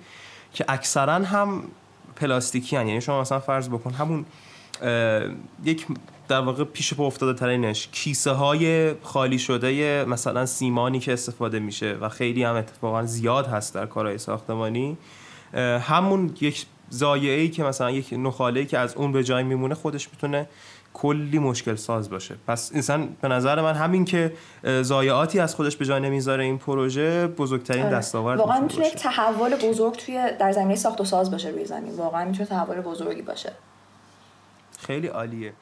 که 0.54 0.64
اکثرا 0.68 1.14
هم 1.14 1.62
پلاستیکی 2.16 2.76
هن. 2.76 2.88
یعنی 2.88 3.00
شما 3.00 3.20
مثلا 3.20 3.40
فرض 3.40 3.68
بکن 3.68 3.90
همون 3.90 4.24
یک 5.64 5.86
در 6.28 6.40
واقع 6.40 6.64
پیش 6.64 6.94
پا 6.94 7.06
افتاده 7.06 7.38
ترینش 7.38 7.88
کیسه 7.92 8.30
های 8.30 8.94
خالی 9.02 9.38
شده 9.38 10.04
مثلا 10.04 10.46
سیمانی 10.46 11.00
که 11.00 11.12
استفاده 11.12 11.58
میشه 11.58 11.96
و 12.00 12.08
خیلی 12.08 12.44
هم 12.44 12.54
اتفاقا 12.54 13.04
زیاد 13.04 13.46
هست 13.46 13.74
در 13.74 13.86
کارهای 13.86 14.18
ساختمانی 14.18 14.96
همون 15.80 16.36
یک 16.40 16.66
زایعه 16.88 17.40
ای 17.40 17.48
که 17.48 17.64
مثلا 17.64 17.90
یک 17.90 18.08
نخاله 18.12 18.64
که 18.64 18.78
از 18.78 18.94
اون 18.94 19.12
به 19.12 19.24
جای 19.24 19.42
میمونه 19.42 19.74
خودش 19.74 20.08
می‌تونه 20.08 20.48
کلی 20.94 21.38
مشکل 21.38 21.74
ساز 21.74 22.10
باشه. 22.10 22.34
پس 22.46 22.70
انسان 22.74 23.16
به 23.20 23.28
نظر 23.28 23.60
من 23.60 23.74
همین 23.74 24.04
که 24.04 24.32
ضایعاتی 24.82 25.40
از 25.40 25.54
خودش 25.54 25.76
به 25.76 25.84
جای 25.84 26.00
نمی‌ذاره 26.00 26.44
این 26.44 26.58
پروژه 26.58 27.26
بزرگترین 27.26 27.86
آره. 27.86 27.94
دستاورد 27.94 28.38
واقعا 28.38 28.60
می‌تونه 28.60 28.86
یک 28.86 28.94
تحول 28.94 29.56
بزرگ 29.56 29.96
توی 29.96 30.30
در 30.38 30.52
زمینه 30.52 30.76
ساخت 30.76 31.00
و 31.00 31.04
ساز 31.04 31.30
باشه 31.30 31.48
روی 31.48 31.64
زمین. 31.64 31.96
واقعا 31.96 32.24
می‌تونه 32.24 32.48
تحول 32.48 32.80
بزرگی 32.80 33.22
باشه. 33.22 33.52
خیلی 34.78 35.06
عالیه. 35.06 35.52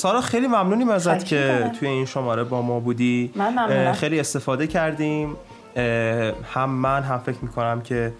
سارا 0.00 0.20
خیلی 0.20 0.46
ممنونیم 0.46 0.88
ازت 0.88 1.24
که 1.24 1.70
توی 1.78 1.88
این 1.88 2.06
شماره 2.06 2.44
با 2.44 2.62
ما 2.62 2.80
بودی. 2.80 3.32
من 3.36 3.92
خیلی 3.92 4.20
استفاده 4.20 4.66
کردیم. 4.66 5.36
هم 6.54 6.70
من 6.70 7.02
هم 7.02 7.18
فکر 7.18 7.36
می‌کنم 7.42 7.80
که 7.80 8.12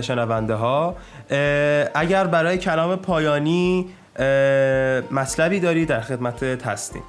شنونده 0.00 0.54
ها 0.54 0.96
اگر 1.94 2.26
برای 2.26 2.58
کلام 2.58 2.96
پایانی 2.96 3.88
مطلبی 5.10 5.60
داری 5.60 5.86
در 5.86 6.00
خدمت 6.00 6.42
هستیم. 6.42 7.02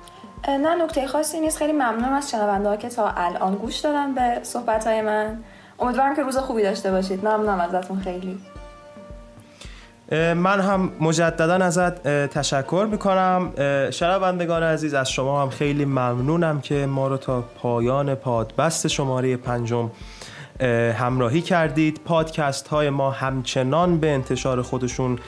نه 0.47 0.83
نکته 0.83 1.07
خاصی 1.07 1.39
نیست. 1.39 1.57
خیلی 1.57 1.73
ممنونم 1.73 2.13
از 2.13 2.31
شنونده 2.31 2.69
ها 2.69 2.75
که 2.75 2.89
تا 2.89 3.13
الان 3.17 3.55
گوش 3.55 3.79
دادن 3.79 4.15
به 4.15 4.39
صحبت 4.43 4.87
های 4.87 5.01
من. 5.01 5.43
امیدوارم 5.79 6.15
که 6.15 6.23
روز 6.23 6.37
خوبی 6.37 6.63
داشته 6.63 6.91
باشید. 6.91 7.25
ممنونم 7.25 7.59
ازتون 7.59 7.99
خیلی. 7.99 8.39
من 10.11 10.59
هم 10.59 10.91
مجددا 10.99 11.53
ازت 11.53 12.07
تشکر 12.27 12.87
می‌کنم. 12.91 13.51
شنوندگان 13.91 14.63
عزیز 14.63 14.93
از 14.93 15.11
شما 15.11 15.41
هم 15.41 15.49
خیلی 15.49 15.85
ممنونم 15.85 16.61
که 16.61 16.85
ما 16.85 17.07
رو 17.07 17.17
تا 17.17 17.41
پایان 17.41 18.15
پادکست 18.15 18.87
شماره 18.87 19.37
پنجم 19.37 19.91
همراهی 20.93 21.41
کردید. 21.41 22.01
پادکست 22.05 22.67
های 22.67 22.89
ما 22.89 23.11
همچنان 23.11 23.97
به 23.99 24.11
انتشار 24.11 24.61
خودشون 24.61 25.19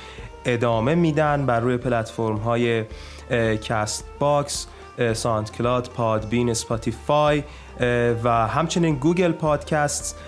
ادامه 0.46 0.96
میدن 0.96 1.46
بر 1.46 1.60
روی 1.60 1.78
پلتفرم 1.78 2.38
های 2.38 2.84
Castbox 3.58 4.68
SoundCloud 5.14 5.90
Podbean 5.90 6.54
Spotify 6.54 7.44
و 8.24 8.48
همچنین 8.48 8.96
Google 8.96 9.32
Podcast 9.32 10.20